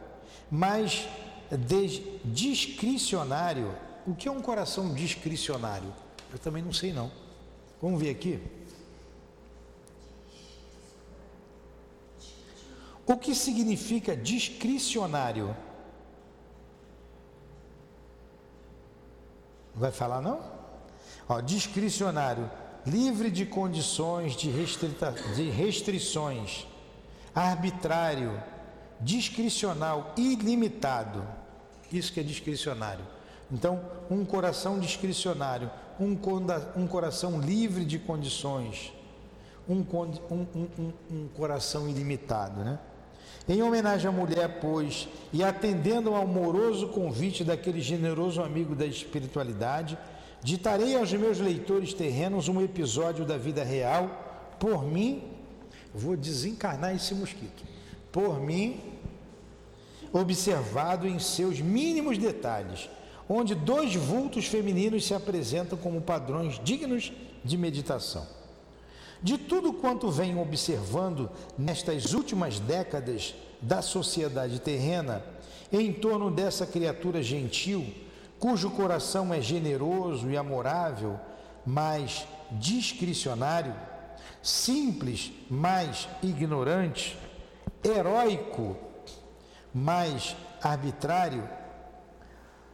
mas 0.51 1.09
discricionário. 2.27 3.75
O 4.07 4.15
que 4.15 4.29
é 4.29 4.31
um 4.31 4.43
coração 4.43 4.93
discricionário? 4.93 5.91
Eu 6.31 6.39
também 6.39 6.63
não 6.63 6.75
sei 6.75 6.93
não. 6.93 7.20
Vamos 7.81 8.01
ver 8.01 8.11
aqui. 8.11 8.41
O 13.07 13.17
que 13.17 13.35
significa 13.35 14.17
discricionário? 14.17 15.57
Vai 19.75 19.91
falar 19.91 20.21
não? 20.21 20.41
Ó, 21.29 21.41
discricionário, 21.41 22.51
livre 22.87 23.31
de 23.31 23.47
condições 23.47 24.37
de, 24.37 24.51
restrita, 24.51 25.13
de 25.35 25.49
restrições, 25.49 26.67
arbitrário, 27.35 28.43
discricional, 29.01 30.13
ilimitado. 30.17 31.27
Isso 31.91 32.13
que 32.13 32.21
é 32.21 32.23
discricionário. 32.23 33.05
Então, 33.53 33.81
um 34.11 34.25
coração 34.25 34.79
discricionário, 34.79 35.71
um, 35.99 36.17
um 36.77 36.87
coração 36.87 37.41
livre 37.41 37.85
de 37.85 37.99
condições, 37.99 38.93
um, 39.69 39.85
um, 40.31 40.93
um, 41.11 41.29
coração 41.37 41.89
ilimitado, 41.89 42.65
né? 42.65 42.79
Em 43.49 43.63
homenagem 43.63 44.09
à 44.09 44.13
mulher, 44.13 44.59
pois, 44.61 45.09
e 45.33 45.43
atendendo 45.43 46.11
ao 46.11 46.23
amoroso 46.23 46.89
convite 46.89 47.43
daquele 47.43 47.81
generoso 47.81 48.43
amigo 48.43 48.75
da 48.75 48.87
espiritualidade, 48.87 49.99
ditarei 50.43 50.97
aos 50.97 51.13
meus 51.13 51.39
leitores 51.39 51.93
terrenos 51.93 52.49
um 52.49 52.61
episódio 52.63 53.25
da 53.25 53.37
vida 53.37 53.65
real, 53.65 54.55
por 54.59 54.85
mim, 54.85 55.25
vou 55.93 56.17
desencarnar 56.17 56.95
esse 56.95 57.15
mosquito, 57.15 57.65
por 58.13 58.41
mim, 58.41 58.81
observado 60.13 61.07
em 61.09 61.19
seus 61.19 61.61
mínimos 61.61 62.19
detalhes, 62.19 62.89
onde 63.33 63.55
dois 63.55 63.95
vultos 63.95 64.47
femininos 64.47 65.07
se 65.07 65.15
apresentam 65.15 65.79
como 65.79 66.01
padrões 66.01 66.61
dignos 66.65 67.13
de 67.45 67.57
meditação. 67.57 68.27
De 69.23 69.39
tudo 69.39 69.73
quanto 69.73 70.11
venho 70.11 70.41
observando 70.41 71.31
nestas 71.57 72.13
últimas 72.13 72.59
décadas 72.59 73.37
da 73.63 73.83
sociedade 73.83 74.59
terrena, 74.59 75.23
em 75.71 75.93
torno 75.93 76.29
dessa 76.29 76.67
criatura 76.67 77.23
gentil, 77.23 77.87
cujo 78.41 78.69
coração 78.71 79.33
é 79.33 79.41
generoso 79.41 80.29
e 80.29 80.37
amorável, 80.37 81.21
mas 81.65 82.27
discricionário, 82.51 83.77
simples, 84.43 85.31
mas 85.49 86.09
ignorante, 86.21 87.17
heróico, 87.85 88.77
mais 89.73 90.35
arbitrário, 90.61 91.49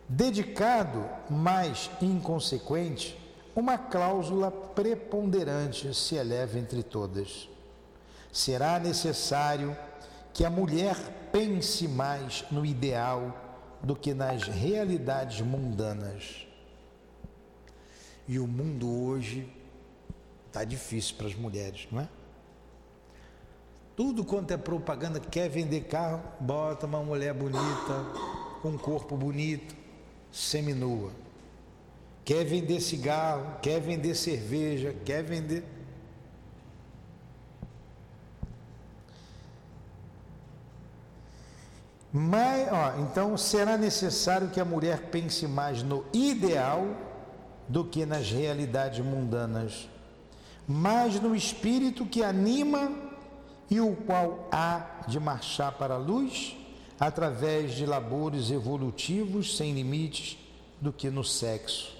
dedicado, 0.08 1.08
mais 1.28 1.90
inconsequente, 2.00 3.18
uma 3.54 3.78
cláusula 3.78 4.50
preponderante 4.50 5.94
se 5.94 6.14
eleva 6.14 6.58
entre 6.58 6.82
todas. 6.82 7.48
Será 8.30 8.78
necessário 8.78 9.76
que 10.32 10.44
a 10.44 10.50
mulher 10.50 10.94
pense 11.32 11.88
mais 11.88 12.44
no 12.50 12.66
ideal 12.66 13.34
do 13.82 13.96
que 13.96 14.12
nas 14.12 14.42
realidades 14.42 15.40
mundanas. 15.40 16.46
E 18.28 18.38
o 18.38 18.46
mundo 18.46 18.90
hoje 19.04 19.50
está 20.46 20.64
difícil 20.64 21.16
para 21.16 21.26
as 21.26 21.34
mulheres, 21.34 21.86
não 21.90 22.00
é? 22.00 22.08
Tudo 23.96 24.24
quanto 24.24 24.50
é 24.50 24.58
propaganda, 24.58 25.18
quer 25.18 25.48
vender 25.48 25.84
carro, 25.84 26.22
bota 26.38 26.84
uma 26.84 27.02
mulher 27.02 27.32
bonita, 27.32 28.04
com 28.60 28.70
um 28.70 28.78
corpo 28.78 29.16
bonito, 29.16 29.74
seminua. 30.36 31.10
Quer 32.24 32.44
vender 32.44 32.80
cigarro, 32.80 33.56
quer 33.62 33.80
vender 33.80 34.14
cerveja, 34.14 34.94
quer 35.04 35.22
vender. 35.22 35.64
Mas, 42.12 42.68
ó, 42.70 43.00
então 43.00 43.36
será 43.36 43.78
necessário 43.78 44.50
que 44.50 44.60
a 44.60 44.64
mulher 44.64 45.10
pense 45.10 45.46
mais 45.46 45.82
no 45.82 46.04
ideal 46.12 46.86
do 47.68 47.84
que 47.84 48.04
nas 48.04 48.30
realidades 48.30 49.04
mundanas, 49.04 49.88
mais 50.66 51.20
no 51.20 51.34
espírito 51.34 52.04
que 52.06 52.22
anima 52.22 52.92
e 53.70 53.80
o 53.80 53.96
qual 53.96 54.48
há 54.52 55.02
de 55.08 55.18
marchar 55.18 55.72
para 55.72 55.94
a 55.94 55.98
luz 55.98 56.56
através 56.98 57.74
de 57.74 57.84
labores 57.84 58.50
evolutivos 58.50 59.56
sem 59.56 59.74
limites 59.74 60.38
do 60.80 60.92
que 60.92 61.10
no 61.10 61.22
sexo. 61.22 61.94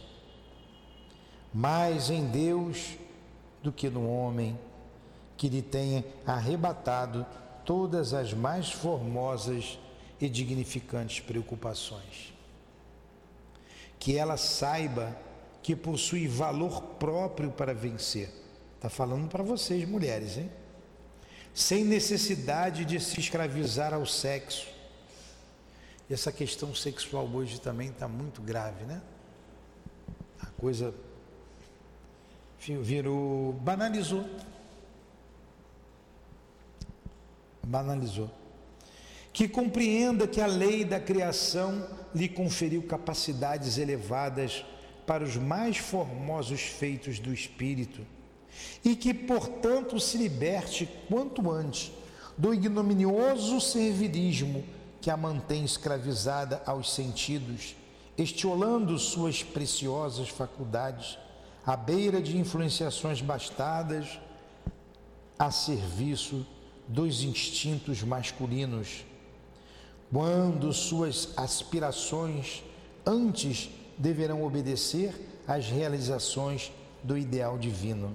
Mais 1.52 2.10
em 2.10 2.26
Deus 2.26 2.96
do 3.62 3.72
que 3.72 3.88
no 3.88 4.08
homem, 4.08 4.58
que 5.36 5.48
lhe 5.48 5.62
tenha 5.62 6.04
arrebatado 6.26 7.26
todas 7.64 8.14
as 8.14 8.32
mais 8.32 8.70
formosas 8.70 9.78
e 10.20 10.28
dignificantes 10.28 11.20
preocupações. 11.20 12.32
Que 13.98 14.16
ela 14.16 14.36
saiba 14.36 15.16
que 15.62 15.74
possui 15.74 16.28
valor 16.28 16.80
próprio 16.80 17.50
para 17.50 17.74
vencer. 17.74 18.30
Está 18.76 18.88
falando 18.88 19.28
para 19.28 19.42
vocês, 19.42 19.86
mulheres, 19.88 20.38
hein? 20.38 20.50
Sem 21.52 21.84
necessidade 21.84 22.84
de 22.84 23.00
se 23.00 23.18
escravizar 23.18 23.92
ao 23.92 24.06
sexo. 24.06 24.75
E 26.08 26.14
essa 26.14 26.30
questão 26.30 26.74
sexual 26.74 27.26
hoje 27.26 27.60
também 27.60 27.88
está 27.88 28.06
muito 28.06 28.40
grave, 28.40 28.84
né? 28.84 29.02
A 30.40 30.46
coisa 30.46 30.94
virou, 32.60 33.52
banalizou. 33.54 34.24
Banalizou 37.64 38.30
que 39.36 39.46
compreenda 39.46 40.26
que 40.26 40.40
a 40.40 40.46
lei 40.46 40.82
da 40.82 40.98
criação 40.98 41.86
lhe 42.14 42.26
conferiu 42.26 42.82
capacidades 42.84 43.76
elevadas 43.76 44.64
para 45.06 45.22
os 45.22 45.36
mais 45.36 45.76
formosos 45.76 46.62
feitos 46.62 47.18
do 47.18 47.34
espírito 47.34 48.00
e 48.82 48.96
que, 48.96 49.12
portanto, 49.12 50.00
se 50.00 50.16
liberte 50.16 50.88
quanto 51.06 51.50
antes 51.50 51.92
do 52.34 52.54
ignominioso 52.54 53.60
servilismo 53.60 54.64
que 55.06 55.10
a 55.12 55.16
mantém 55.16 55.64
escravizada 55.64 56.60
aos 56.66 56.92
sentidos, 56.92 57.76
estiolando 58.18 58.98
suas 58.98 59.40
preciosas 59.40 60.28
faculdades 60.28 61.16
à 61.64 61.76
beira 61.76 62.20
de 62.20 62.36
influenciações 62.36 63.20
bastadas 63.20 64.18
a 65.38 65.48
serviço 65.52 66.44
dos 66.88 67.22
instintos 67.22 68.02
masculinos 68.02 69.04
quando 70.12 70.72
suas 70.72 71.28
aspirações 71.36 72.64
antes 73.06 73.70
deverão 73.96 74.42
obedecer 74.42 75.14
às 75.46 75.66
realizações 75.66 76.72
do 77.04 77.16
ideal 77.16 77.56
divino. 77.56 78.12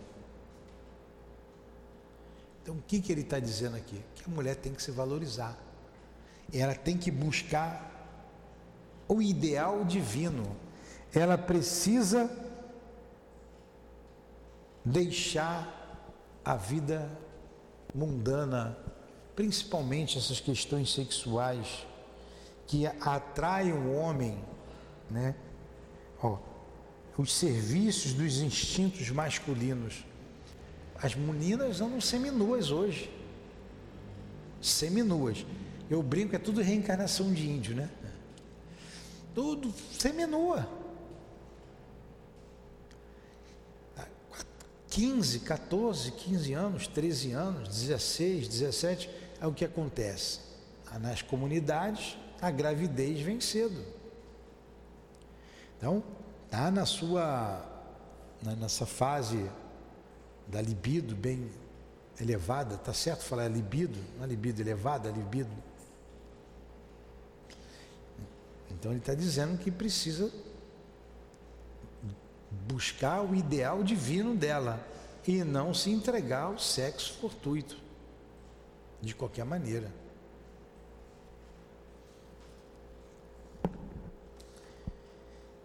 Então, 2.62 2.75
o 2.75 2.82
que, 2.86 2.99
que 2.99 3.13
ele 3.13 3.21
está 3.21 3.39
dizendo 3.39 3.77
aqui? 3.77 4.01
Que 4.13 4.30
a 4.30 4.34
mulher 4.34 4.58
tem 4.58 4.73
que 4.73 4.84
se 4.84 4.91
valorizar. 4.91 5.70
Ela 6.53 6.75
tem 6.75 6.97
que 6.97 7.09
buscar 7.09 7.89
o 9.07 9.21
ideal 9.21 9.83
divino. 9.85 10.55
Ela 11.13 11.37
precisa 11.37 12.29
deixar 14.83 15.77
a 16.43 16.55
vida 16.55 17.09
mundana 17.93 18.77
principalmente 19.35 20.17
essas 20.17 20.39
questões 20.39 20.93
sexuais 20.93 21.85
que 22.67 22.85
atraem 22.85 23.73
o 23.73 23.93
homem, 23.93 24.37
né? 25.09 25.35
Ó, 26.21 26.37
os 27.17 27.33
serviços 27.33 28.13
dos 28.13 28.39
instintos 28.39 29.09
masculinos. 29.09 30.05
As 30.95 31.15
meninas 31.15 31.81
andam 31.81 31.99
seminuas 31.99 32.71
hoje. 32.71 33.11
Seminuas. 34.61 35.45
Eu 35.91 36.01
brinco, 36.01 36.34
é 36.34 36.39
tudo 36.39 36.62
reencarnação 36.62 37.34
de 37.34 37.49
índio, 37.49 37.75
né? 37.75 37.89
Tudo 39.36 39.73
seminua. 39.91 40.65
15, 44.89 45.39
14, 45.39 46.12
15 46.13 46.54
anos, 46.54 46.88
13 46.88 47.32
anos, 47.34 47.67
16, 47.67 48.47
17, 48.47 49.10
é 49.41 49.45
o 49.45 49.54
que 49.54 49.65
acontece. 49.65 50.39
Nas 51.01 51.21
comunidades, 51.21 52.17
a 52.41 52.49
gravidez 52.49 53.19
vem 53.19 53.41
cedo. 53.41 53.84
Então, 55.77 56.01
está 56.45 56.71
na 56.71 56.86
sua, 56.86 57.65
nessa 58.41 58.86
fase 58.86 59.51
da 60.47 60.62
libido 60.62 61.17
bem 61.17 61.51
elevada, 62.17 62.77
tá 62.77 62.93
certo 62.93 63.25
falar 63.25 63.49
libido? 63.49 63.99
Não 64.15 64.23
é 64.23 64.27
libido 64.27 64.62
elevada, 64.62 65.10
é 65.10 65.12
libido. 65.12 65.70
Então 68.81 68.91
ele 68.91 68.99
está 68.99 69.13
dizendo 69.13 69.59
que 69.59 69.69
precisa 69.69 70.33
buscar 72.67 73.21
o 73.21 73.35
ideal 73.35 73.83
divino 73.83 74.35
dela 74.35 74.83
e 75.27 75.43
não 75.43 75.71
se 75.71 75.91
entregar 75.91 76.45
ao 76.45 76.57
sexo 76.57 77.13
fortuito, 77.21 77.77
de 78.99 79.13
qualquer 79.13 79.45
maneira. 79.45 79.93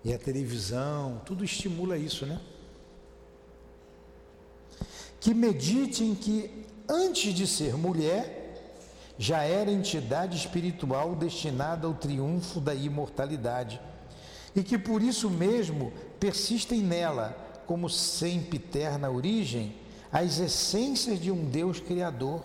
E 0.04 0.12
a 0.12 0.18
televisão, 0.18 1.22
tudo 1.24 1.42
estimula 1.42 1.96
isso, 1.96 2.26
né? 2.26 2.38
Que 5.18 5.32
medite 5.32 6.04
em 6.04 6.14
que, 6.14 6.66
antes 6.86 7.32
de 7.32 7.46
ser 7.46 7.78
mulher, 7.78 8.45
já 9.18 9.42
era 9.42 9.70
entidade 9.70 10.36
espiritual 10.36 11.14
destinada 11.14 11.86
ao 11.86 11.94
triunfo 11.94 12.60
da 12.60 12.74
imortalidade 12.74 13.80
e 14.56 14.62
que 14.62 14.78
por 14.78 15.02
isso 15.02 15.28
mesmo 15.28 15.92
persistem 16.18 16.80
nela, 16.80 17.36
como 17.66 17.90
sempiterna 17.90 19.10
origem, 19.10 19.76
as 20.10 20.38
essências 20.38 21.20
de 21.20 21.30
um 21.30 21.44
Deus 21.44 21.78
Criador. 21.78 22.42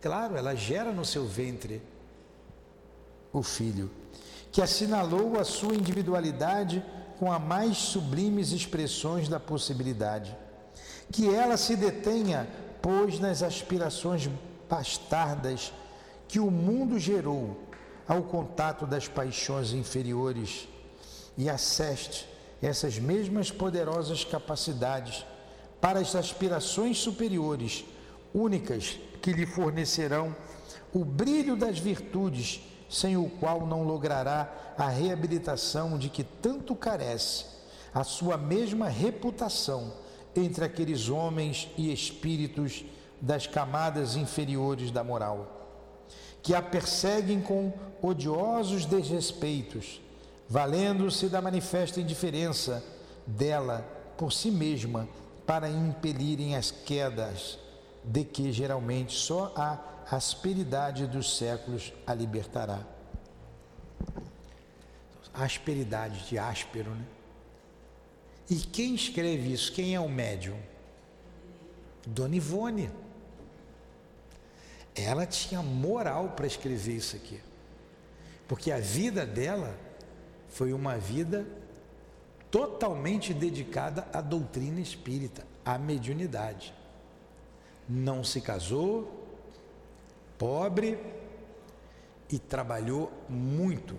Claro, 0.00 0.36
ela 0.36 0.54
gera 0.54 0.92
no 0.92 1.04
seu 1.04 1.26
ventre 1.26 1.82
o 3.32 3.42
Filho, 3.42 3.90
que 4.52 4.62
assinalou 4.62 5.38
a 5.40 5.44
sua 5.44 5.74
individualidade 5.74 6.84
com 7.18 7.32
as 7.32 7.42
mais 7.42 7.78
sublimes 7.78 8.52
expressões 8.52 9.28
da 9.28 9.40
possibilidade. 9.40 10.36
Que 11.10 11.34
ela 11.34 11.56
se 11.56 11.74
detenha, 11.74 12.48
pois, 12.80 13.18
nas 13.18 13.42
aspirações 13.42 14.30
bastardas 14.68 15.72
que 16.34 16.40
o 16.40 16.50
mundo 16.50 16.98
gerou 16.98 17.56
ao 18.08 18.24
contato 18.24 18.88
das 18.88 19.06
paixões 19.06 19.72
inferiores 19.72 20.66
e 21.38 21.48
aceste 21.48 22.28
essas 22.60 22.98
mesmas 22.98 23.52
poderosas 23.52 24.24
capacidades 24.24 25.24
para 25.80 26.00
as 26.00 26.16
aspirações 26.16 26.98
superiores, 26.98 27.84
únicas 28.34 28.98
que 29.22 29.32
lhe 29.32 29.46
fornecerão 29.46 30.34
o 30.92 31.04
brilho 31.04 31.54
das 31.54 31.78
virtudes, 31.78 32.60
sem 32.90 33.16
o 33.16 33.30
qual 33.30 33.64
não 33.64 33.84
logrará 33.84 34.74
a 34.76 34.88
reabilitação 34.88 35.96
de 35.96 36.08
que 36.08 36.24
tanto 36.24 36.74
carece, 36.74 37.44
a 37.94 38.02
sua 38.02 38.36
mesma 38.36 38.88
reputação 38.88 39.92
entre 40.34 40.64
aqueles 40.64 41.08
homens 41.08 41.70
e 41.78 41.92
espíritos 41.92 42.84
das 43.20 43.46
camadas 43.46 44.16
inferiores 44.16 44.90
da 44.90 45.04
moral, 45.04 45.63
que 46.44 46.54
a 46.54 46.62
perseguem 46.62 47.40
com 47.40 47.72
odiosos 48.00 48.84
desrespeitos 48.86 50.00
valendo-se 50.48 51.28
da 51.28 51.40
manifesta 51.40 52.00
indiferença 52.00 52.84
dela 53.26 53.80
por 54.16 54.32
si 54.32 54.50
mesma 54.50 55.08
para 55.46 55.68
impelirem 55.68 56.56
as 56.56 56.70
quedas, 56.70 57.58
de 58.02 58.24
que 58.24 58.52
geralmente 58.52 59.14
só 59.14 59.52
a 59.56 59.78
asperidade 60.10 61.06
dos 61.06 61.36
séculos 61.36 61.92
a 62.06 62.14
libertará. 62.14 62.80
Asperidade 65.32 66.28
de 66.28 66.38
áspero, 66.38 66.90
né? 66.90 67.04
E 68.48 68.56
quem 68.56 68.94
escreve 68.94 69.52
isso? 69.52 69.72
Quem 69.72 69.94
é 69.94 70.00
o 70.00 70.08
médium? 70.08 70.58
Dona 72.06 72.36
Ivone. 72.36 72.90
Ela 74.94 75.26
tinha 75.26 75.62
moral 75.62 76.30
para 76.30 76.46
escrever 76.46 76.94
isso 76.94 77.16
aqui. 77.16 77.40
Porque 78.46 78.70
a 78.70 78.78
vida 78.78 79.26
dela 79.26 79.76
foi 80.48 80.72
uma 80.72 80.96
vida 80.96 81.46
totalmente 82.50 83.34
dedicada 83.34 84.06
à 84.12 84.20
doutrina 84.20 84.80
espírita, 84.80 85.44
à 85.64 85.76
mediunidade. 85.76 86.72
Não 87.88 88.22
se 88.22 88.40
casou, 88.40 89.26
pobre, 90.38 90.98
e 92.30 92.38
trabalhou 92.38 93.12
muito. 93.28 93.96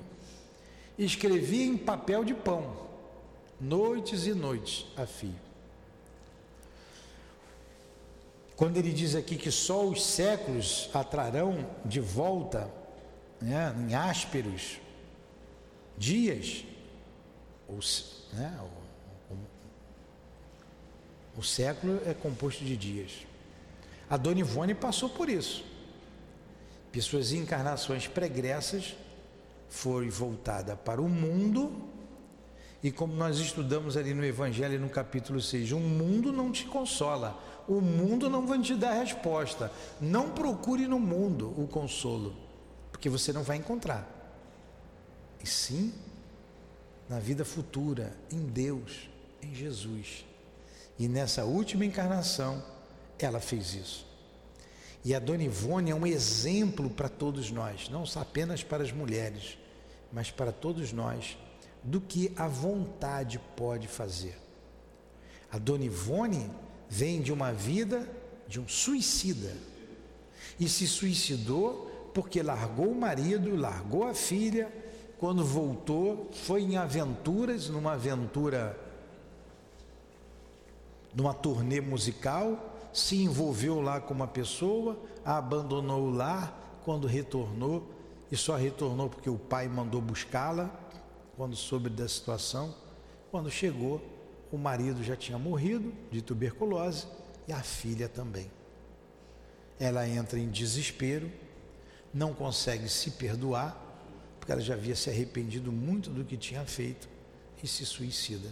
Escrevia 0.98 1.66
em 1.66 1.78
papel 1.78 2.24
de 2.24 2.34
pão, 2.34 2.76
noites 3.60 4.26
e 4.26 4.34
noites 4.34 4.86
a 4.98 5.06
fio. 5.06 5.45
Quando 8.56 8.78
ele 8.78 8.94
diz 8.94 9.16
aqui 9.16 9.36
que 9.36 9.52
só 9.52 9.86
os 9.86 10.06
séculos 10.06 10.90
atrarão 10.94 11.70
de 11.84 12.00
volta, 12.00 12.72
né, 13.42 13.76
em 13.78 13.94
ásperos 13.94 14.80
dias, 15.98 16.64
né, 18.32 18.58
o, 19.30 19.34
o, 19.34 19.38
o 21.40 21.44
século 21.44 22.02
é 22.06 22.14
composto 22.14 22.64
de 22.64 22.78
dias. 22.78 23.26
A 24.10 24.16
Dona 24.16 24.40
Ivone 24.40 24.74
passou 24.74 25.10
por 25.10 25.30
isso. 25.30 25.66
Pessoas 26.92 27.34
encarnações 27.34 28.08
pregressas 28.08 28.96
foi 29.68 30.10
voltada 30.10 30.78
para 30.78 31.02
o 31.02 31.10
mundo 31.10 31.90
e 32.86 32.92
como 32.92 33.16
nós 33.16 33.40
estudamos 33.40 33.98
ali 33.98 34.14
no 34.14 34.24
Evangelho 34.24 34.80
no 34.80 34.88
capítulo 34.88 35.42
6, 35.42 35.72
o 35.72 35.80
mundo 35.80 36.32
não 36.32 36.52
te 36.52 36.66
consola, 36.66 37.36
o 37.68 37.82
mundo 37.82 38.30
não 38.30 38.46
vai 38.46 38.62
te 38.62 38.76
dar 38.76 38.94
resposta. 38.94 39.72
Não 40.00 40.30
procure 40.30 40.88
no 40.88 41.00
mundo 41.00 41.52
o 41.60 41.68
consolo, 41.68 42.36
porque 42.92 43.10
você 43.10 43.34
não 43.34 43.42
vai 43.42 43.58
encontrar. 43.58 44.08
E 45.44 45.48
sim, 45.48 45.96
na 47.10 47.18
vida 47.18 47.44
futura, 47.44 48.16
em 48.32 48.46
Deus, 48.46 49.10
em 49.42 49.56
Jesus. 49.56 50.24
E 51.00 51.08
nessa 51.08 51.44
última 51.44 51.86
encarnação, 51.86 52.64
ela 53.18 53.40
fez 53.40 53.74
isso. 53.74 54.06
E 55.04 55.16
a 55.16 55.18
Dona 55.18 55.42
Ivone 55.42 55.90
é 55.90 55.96
um 55.96 56.06
exemplo 56.06 56.88
para 56.88 57.10
todos 57.10 57.50
nós, 57.50 57.90
não 57.90 58.06
só 58.06 58.20
apenas 58.20 58.62
para 58.62 58.84
as 58.84 58.92
mulheres, 58.92 59.58
mas 60.14 60.30
para 60.30 60.52
todos 60.52 60.94
nós, 60.94 61.36
do 61.86 62.02
que 62.02 62.34
a 62.36 62.48
vontade 62.48 63.40
pode 63.56 63.88
fazer. 63.88 64.38
A 65.52 65.58
Dona 65.58 65.86
Ivone 65.86 66.50
vem 66.90 67.22
de 67.22 67.32
uma 67.32 67.54
vida 67.54 68.10
de 68.48 68.60
um 68.60 68.68
suicida. 68.68 69.56
E 70.60 70.68
se 70.68 70.88
suicidou 70.88 71.92
porque 72.14 72.42
largou 72.42 72.88
o 72.88 73.00
marido, 73.00 73.56
largou 73.56 74.08
a 74.08 74.14
filha, 74.14 74.72
quando 75.20 75.44
voltou, 75.44 76.30
foi 76.32 76.62
em 76.62 76.78
aventuras, 76.78 77.70
numa 77.70 77.94
aventura, 77.94 78.78
numa 81.14 81.34
turnê 81.34 81.80
musical, 81.82 82.74
se 82.94 83.22
envolveu 83.22 83.82
lá 83.82 84.00
com 84.00 84.14
uma 84.14 84.28
pessoa, 84.28 84.98
a 85.24 85.38
abandonou 85.38 86.10
lá, 86.10 86.54
quando 86.84 87.08
retornou, 87.08 87.84
e 88.32 88.38
só 88.38 88.56
retornou 88.56 89.10
porque 89.10 89.30
o 89.30 89.38
pai 89.38 89.68
mandou 89.68 90.02
buscá-la, 90.02 90.70
quando 91.36 91.56
soube 91.56 91.90
da 91.90 92.08
situação, 92.08 92.74
quando 93.32 93.52
chegou, 93.52 94.02
o 94.52 94.58
marido 94.58 95.04
já 95.04 95.16
tinha 95.16 95.38
morrido 95.38 95.94
de 96.12 96.22
tuberculose 96.22 97.08
e 97.48 97.52
a 97.52 97.62
filha 97.62 98.08
também. 98.08 98.50
Ela 99.80 100.08
entra 100.08 100.40
em 100.40 100.50
desespero, 100.50 101.30
não 102.14 102.34
consegue 102.34 102.88
se 102.88 103.12
perdoar, 103.12 103.78
porque 104.40 104.52
ela 104.52 104.62
já 104.62 104.74
havia 104.74 104.96
se 104.96 105.10
arrependido 105.10 105.72
muito 105.72 106.10
do 106.10 106.24
que 106.24 106.38
tinha 106.38 106.66
feito 106.66 107.10
e 107.62 107.68
se 107.68 107.86
suicida. 107.86 108.50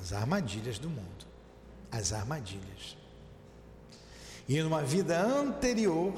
As 0.00 0.12
armadilhas 0.14 0.78
do 0.78 0.88
mundo. 0.88 1.26
As 1.90 2.14
armadilhas. 2.14 2.96
E 4.48 4.62
numa 4.62 4.82
vida 4.82 5.20
anterior, 5.20 6.14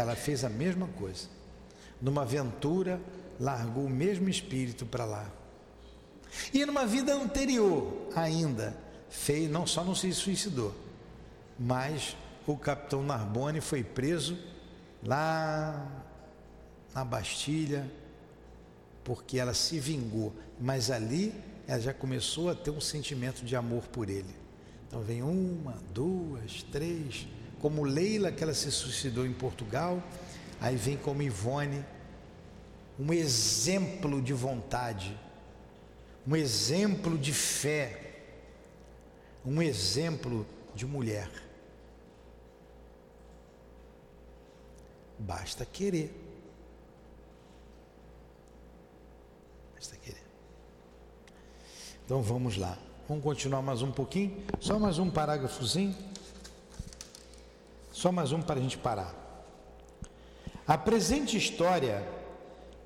ela 0.00 0.14
fez 0.14 0.44
a 0.44 0.48
mesma 0.48 0.86
coisa. 0.88 1.28
Numa 2.00 2.22
aventura 2.22 3.00
largou 3.38 3.84
o 3.84 3.90
mesmo 3.90 4.28
espírito 4.28 4.86
para 4.86 5.04
lá. 5.04 5.30
E 6.52 6.64
numa 6.64 6.86
vida 6.86 7.14
anterior 7.14 8.08
ainda, 8.14 8.76
fez, 9.08 9.50
não 9.50 9.66
só 9.66 9.82
não 9.82 9.94
se 9.94 10.12
suicidou, 10.12 10.74
mas 11.58 12.16
o 12.46 12.56
capitão 12.56 13.02
Narbonne 13.02 13.60
foi 13.60 13.82
preso 13.82 14.38
lá 15.02 15.86
na 16.94 17.04
Bastilha, 17.04 17.90
porque 19.04 19.38
ela 19.38 19.54
se 19.54 19.78
vingou, 19.78 20.34
mas 20.60 20.90
ali 20.90 21.34
ela 21.66 21.80
já 21.80 21.94
começou 21.94 22.50
a 22.50 22.54
ter 22.54 22.70
um 22.70 22.80
sentimento 22.80 23.44
de 23.44 23.56
amor 23.56 23.88
por 23.88 24.08
ele. 24.08 24.34
Então 24.86 25.00
vem 25.00 25.22
uma, 25.22 25.74
duas, 25.92 26.62
três, 26.62 27.26
como 27.60 27.84
Leila, 27.84 28.30
que 28.30 28.42
ela 28.42 28.54
se 28.54 28.70
suicidou 28.70 29.26
em 29.26 29.32
Portugal, 29.32 30.02
aí 30.60 30.76
vem 30.76 30.96
como 30.96 31.22
Ivone, 31.22 31.84
um 32.98 33.12
exemplo 33.12 34.20
de 34.20 34.32
vontade, 34.32 35.16
um 36.26 36.36
exemplo 36.36 37.16
de 37.16 37.32
fé, 37.32 38.14
um 39.44 39.62
exemplo 39.62 40.46
de 40.74 40.84
mulher. 40.86 41.30
Basta 45.18 45.64
querer. 45.64 46.14
Basta 49.74 49.96
querer. 49.96 50.22
Então 52.04 52.22
vamos 52.22 52.56
lá. 52.56 52.78
Vamos 53.08 53.24
continuar 53.24 53.62
mais 53.62 53.82
um 53.82 53.90
pouquinho. 53.90 54.36
Só 54.60 54.78
mais 54.78 54.98
um 54.98 55.10
parágrafozinho. 55.10 55.96
Só 57.98 58.12
mais 58.12 58.30
um 58.30 58.40
para 58.40 58.60
a 58.60 58.62
gente 58.62 58.78
parar. 58.78 59.12
A 60.64 60.78
presente 60.78 61.36
história 61.36 62.06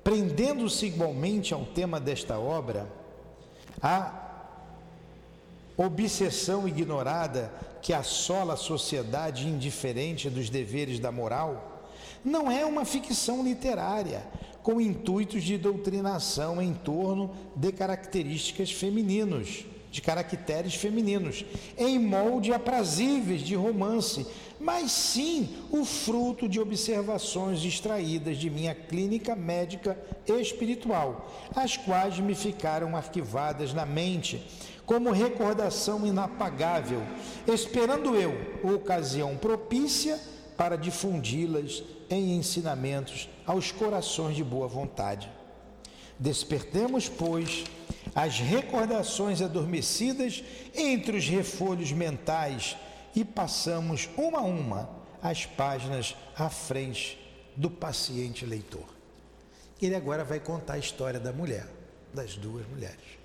Prendendo-se 0.03 0.87
igualmente 0.87 1.53
ao 1.53 1.65
tema 1.65 1.97
desta 1.97 2.37
obra, 2.37 2.91
a 3.81 4.49
obsessão 5.77 6.67
ignorada 6.67 7.53
que 7.81 7.93
assola 7.93 8.55
a 8.55 8.57
sociedade 8.57 9.47
indiferente 9.47 10.29
dos 10.29 10.49
deveres 10.49 10.99
da 10.99 11.09
moral, 11.09 11.85
não 12.23 12.51
é 12.51 12.65
uma 12.65 12.83
ficção 12.83 13.43
literária 13.43 14.27
com 14.61 14.81
intuitos 14.81 15.43
de 15.43 15.57
doutrinação 15.57 16.61
em 16.61 16.73
torno 16.73 17.31
de 17.55 17.71
características 17.71 18.71
femininos, 18.71 19.65
de 19.93 20.01
caracteres 20.01 20.73
femininos, 20.73 21.45
em 21.77 21.99
molde 21.99 22.51
aprazíveis 22.51 23.41
de 23.43 23.53
romance, 23.53 24.25
mas 24.59 24.91
sim 24.91 25.55
o 25.69 25.85
fruto 25.85 26.49
de 26.49 26.59
observações 26.59 27.63
extraídas 27.63 28.39
de 28.39 28.49
minha 28.49 28.73
clínica 28.73 29.35
médica 29.35 29.95
espiritual, 30.27 31.31
as 31.55 31.77
quais 31.77 32.17
me 32.17 32.33
ficaram 32.33 32.97
arquivadas 32.97 33.71
na 33.71 33.85
mente 33.85 34.43
como 34.83 35.11
recordação 35.11 36.07
inapagável, 36.07 37.03
esperando 37.45 38.15
eu 38.15 38.33
ocasião 38.63 39.37
propícia 39.37 40.19
para 40.57 40.75
difundi-las 40.75 41.83
em 42.09 42.35
ensinamentos 42.35 43.29
aos 43.45 43.71
corações 43.71 44.35
de 44.35 44.43
boa 44.43 44.67
vontade. 44.67 45.29
Despertemos, 46.17 47.07
pois, 47.09 47.63
as 48.15 48.39
recordações 48.39 49.41
adormecidas 49.41 50.43
entre 50.75 51.17
os 51.17 51.27
refolhos 51.27 51.91
mentais 51.91 52.77
e 53.15 53.23
passamos 53.23 54.09
uma 54.17 54.39
a 54.39 54.43
uma 54.43 54.89
as 55.21 55.45
páginas 55.45 56.15
à 56.37 56.49
frente 56.49 57.17
do 57.55 57.69
paciente 57.69 58.45
leitor. 58.45 58.85
Ele 59.81 59.95
agora 59.95 60.23
vai 60.23 60.39
contar 60.39 60.73
a 60.73 60.77
história 60.77 61.19
da 61.19 61.31
mulher, 61.31 61.67
das 62.13 62.35
duas 62.35 62.67
mulheres. 62.67 63.23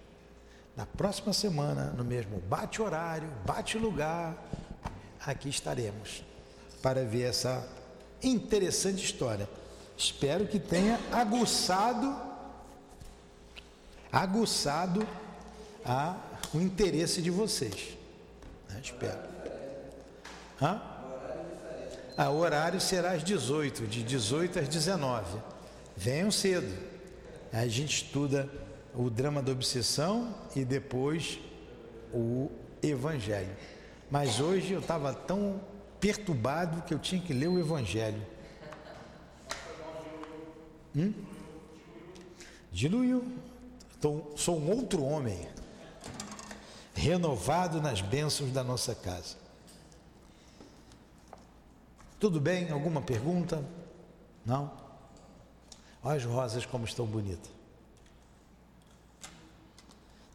Na 0.76 0.86
próxima 0.86 1.32
semana, 1.32 1.86
no 1.96 2.04
mesmo 2.04 2.38
bate-horário, 2.40 3.28
bate-lugar, 3.44 4.36
aqui 5.24 5.48
estaremos 5.48 6.22
para 6.80 7.04
ver 7.04 7.24
essa 7.24 7.68
interessante 8.22 9.04
história. 9.04 9.48
Espero 9.96 10.46
que 10.46 10.60
tenha 10.60 11.00
aguçado 11.10 12.27
aguçado 14.12 15.06
a, 15.84 16.16
o 16.54 16.60
interesse 16.60 17.22
de 17.22 17.30
vocês. 17.30 17.96
Né? 18.68 18.80
Espero. 18.82 19.18
Hã? 20.60 20.80
Ah, 22.16 22.30
o 22.30 22.38
horário 22.38 22.80
será 22.80 23.12
às 23.12 23.22
18, 23.22 23.86
de 23.86 24.02
18 24.02 24.58
às 24.58 24.68
19. 24.68 25.38
Venham 25.96 26.30
cedo. 26.30 26.76
A 27.52 27.66
gente 27.68 28.02
estuda 28.02 28.48
o 28.94 29.08
drama 29.08 29.40
da 29.40 29.52
obsessão 29.52 30.34
e 30.56 30.64
depois 30.64 31.38
o 32.12 32.50
evangelho. 32.82 33.54
Mas 34.10 34.40
hoje 34.40 34.72
eu 34.72 34.80
estava 34.80 35.14
tão 35.14 35.60
perturbado 36.00 36.82
que 36.82 36.92
eu 36.92 36.98
tinha 36.98 37.20
que 37.20 37.32
ler 37.32 37.48
o 37.48 37.58
evangelho. 37.58 38.20
Hum? 40.96 41.12
Diluiu. 42.72 43.24
Então, 43.98 44.30
sou 44.36 44.56
um 44.56 44.70
outro 44.70 45.02
homem, 45.02 45.48
renovado 46.94 47.80
nas 47.80 48.00
bênçãos 48.00 48.52
da 48.52 48.62
nossa 48.62 48.94
casa. 48.94 49.36
Tudo 52.20 52.40
bem? 52.40 52.70
Alguma 52.70 53.02
pergunta? 53.02 53.64
Não? 54.46 54.70
Olha 56.02 56.16
as 56.16 56.24
rosas 56.24 56.64
como 56.64 56.84
estão 56.84 57.06
bonitas. 57.06 57.50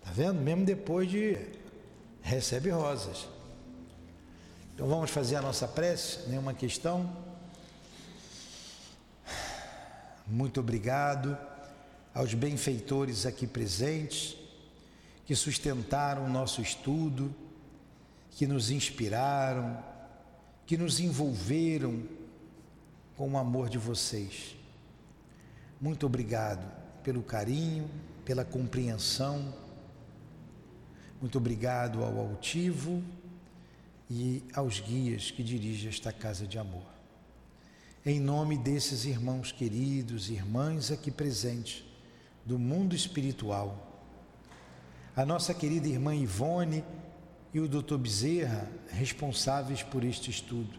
Tá 0.03 0.11
vendo? 0.11 0.41
Mesmo 0.41 0.65
depois 0.65 1.09
de 1.09 1.37
recebe 2.21 2.69
rosas. 2.69 3.27
Então 4.75 4.87
vamos 4.87 5.09
fazer 5.09 5.37
a 5.37 5.41
nossa 5.41 5.67
prece, 5.67 6.27
nenhuma 6.27 6.53
questão. 6.53 7.09
Muito 10.27 10.59
obrigado 10.59 11.37
aos 12.13 12.33
benfeitores 12.33 13.25
aqui 13.25 13.47
presentes 13.47 14.37
que 15.25 15.35
sustentaram 15.35 16.25
o 16.25 16.29
nosso 16.29 16.61
estudo, 16.61 17.33
que 18.31 18.45
nos 18.45 18.69
inspiraram, 18.69 19.81
que 20.65 20.77
nos 20.77 20.99
envolveram 20.99 22.03
com 23.17 23.31
o 23.31 23.37
amor 23.37 23.69
de 23.69 23.77
vocês. 23.77 24.55
Muito 25.79 26.05
obrigado 26.05 26.65
pelo 27.03 27.23
carinho, 27.23 27.89
pela 28.25 28.45
compreensão. 28.45 29.53
Muito 31.19 31.37
obrigado 31.37 32.03
ao 32.03 32.19
altivo 32.19 33.01
e 34.09 34.43
aos 34.53 34.79
guias 34.79 35.31
que 35.31 35.41
dirigem 35.41 35.89
esta 35.89 36.11
casa 36.11 36.45
de 36.45 36.59
amor. 36.59 36.93
Em 38.05 38.19
nome 38.19 38.57
desses 38.57 39.05
irmãos 39.05 39.51
queridos, 39.51 40.29
irmãs 40.29 40.91
aqui 40.91 41.09
presentes 41.09 41.92
do 42.45 42.59
mundo 42.59 42.95
espiritual, 42.95 43.91
a 45.15 45.25
nossa 45.25 45.53
querida 45.53 45.87
irmã 45.87 46.15
Ivone 46.15 46.83
e 47.53 47.59
o 47.59 47.67
Dr. 47.67 47.97
Bezerra, 47.97 48.69
responsáveis 48.89 49.83
por 49.83 50.03
este 50.03 50.29
estudo. 50.29 50.77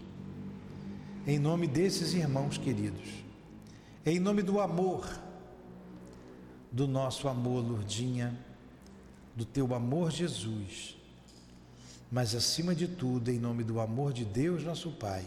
Em 1.27 1.39
nome 1.39 1.67
desses 1.67 2.13
irmãos 2.13 2.59
queridos, 2.59 3.09
em 4.05 4.19
nome 4.19 4.43
do 4.43 4.61
amor, 4.61 5.09
do 6.71 6.87
nosso 6.87 7.29
amor, 7.29 7.65
Lourdinha, 7.65 8.37
do 9.35 9.45
teu 9.45 9.75
amor, 9.75 10.11
Jesus, 10.11 10.97
mas 12.11 12.35
acima 12.35 12.75
de 12.75 12.87
tudo, 12.87 13.31
em 13.31 13.39
nome 13.39 13.65
do 13.65 13.81
amor 13.81 14.13
de 14.13 14.25
Deus, 14.25 14.65
nosso 14.65 14.91
Pai, 14.91 15.25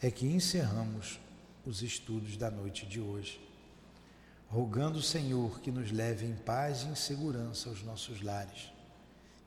é 0.00 0.10
que 0.10 0.26
encerramos 0.26 1.20
os 1.64 1.82
estudos 1.82 2.36
da 2.36 2.50
noite 2.50 2.86
de 2.86 3.00
hoje 3.00 3.51
rogando 4.52 4.98
o 4.98 5.02
Senhor 5.02 5.60
que 5.60 5.70
nos 5.70 5.90
leve 5.90 6.26
em 6.26 6.34
paz 6.34 6.82
e 6.82 6.88
em 6.88 6.94
segurança 6.94 7.70
aos 7.70 7.82
nossos 7.82 8.20
lares 8.20 8.70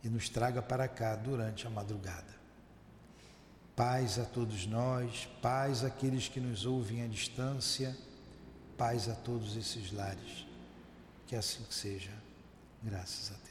e 0.04 0.10
nos 0.10 0.30
traga 0.30 0.64
para 0.64 0.88
cá 0.88 1.16
durante 1.16 1.68
a 1.68 1.70
madrugada. 1.70 2.34
Paz 3.76 4.18
a 4.18 4.26
todos 4.26 4.66
nós, 4.66 5.30
paz 5.44 5.84
àqueles 5.84 6.28
que 6.28 6.40
nos 6.40 6.66
ouvem 6.66 7.04
à 7.04 7.08
distância, 7.08 7.96
paz 8.76 9.08
a 9.08 9.14
todos 9.14 9.56
esses 9.56 9.92
lares. 9.92 10.48
Que 11.28 11.36
assim 11.36 11.64
seja, 11.70 12.12
graças 12.82 13.30
a 13.30 13.36
Deus. 13.36 13.45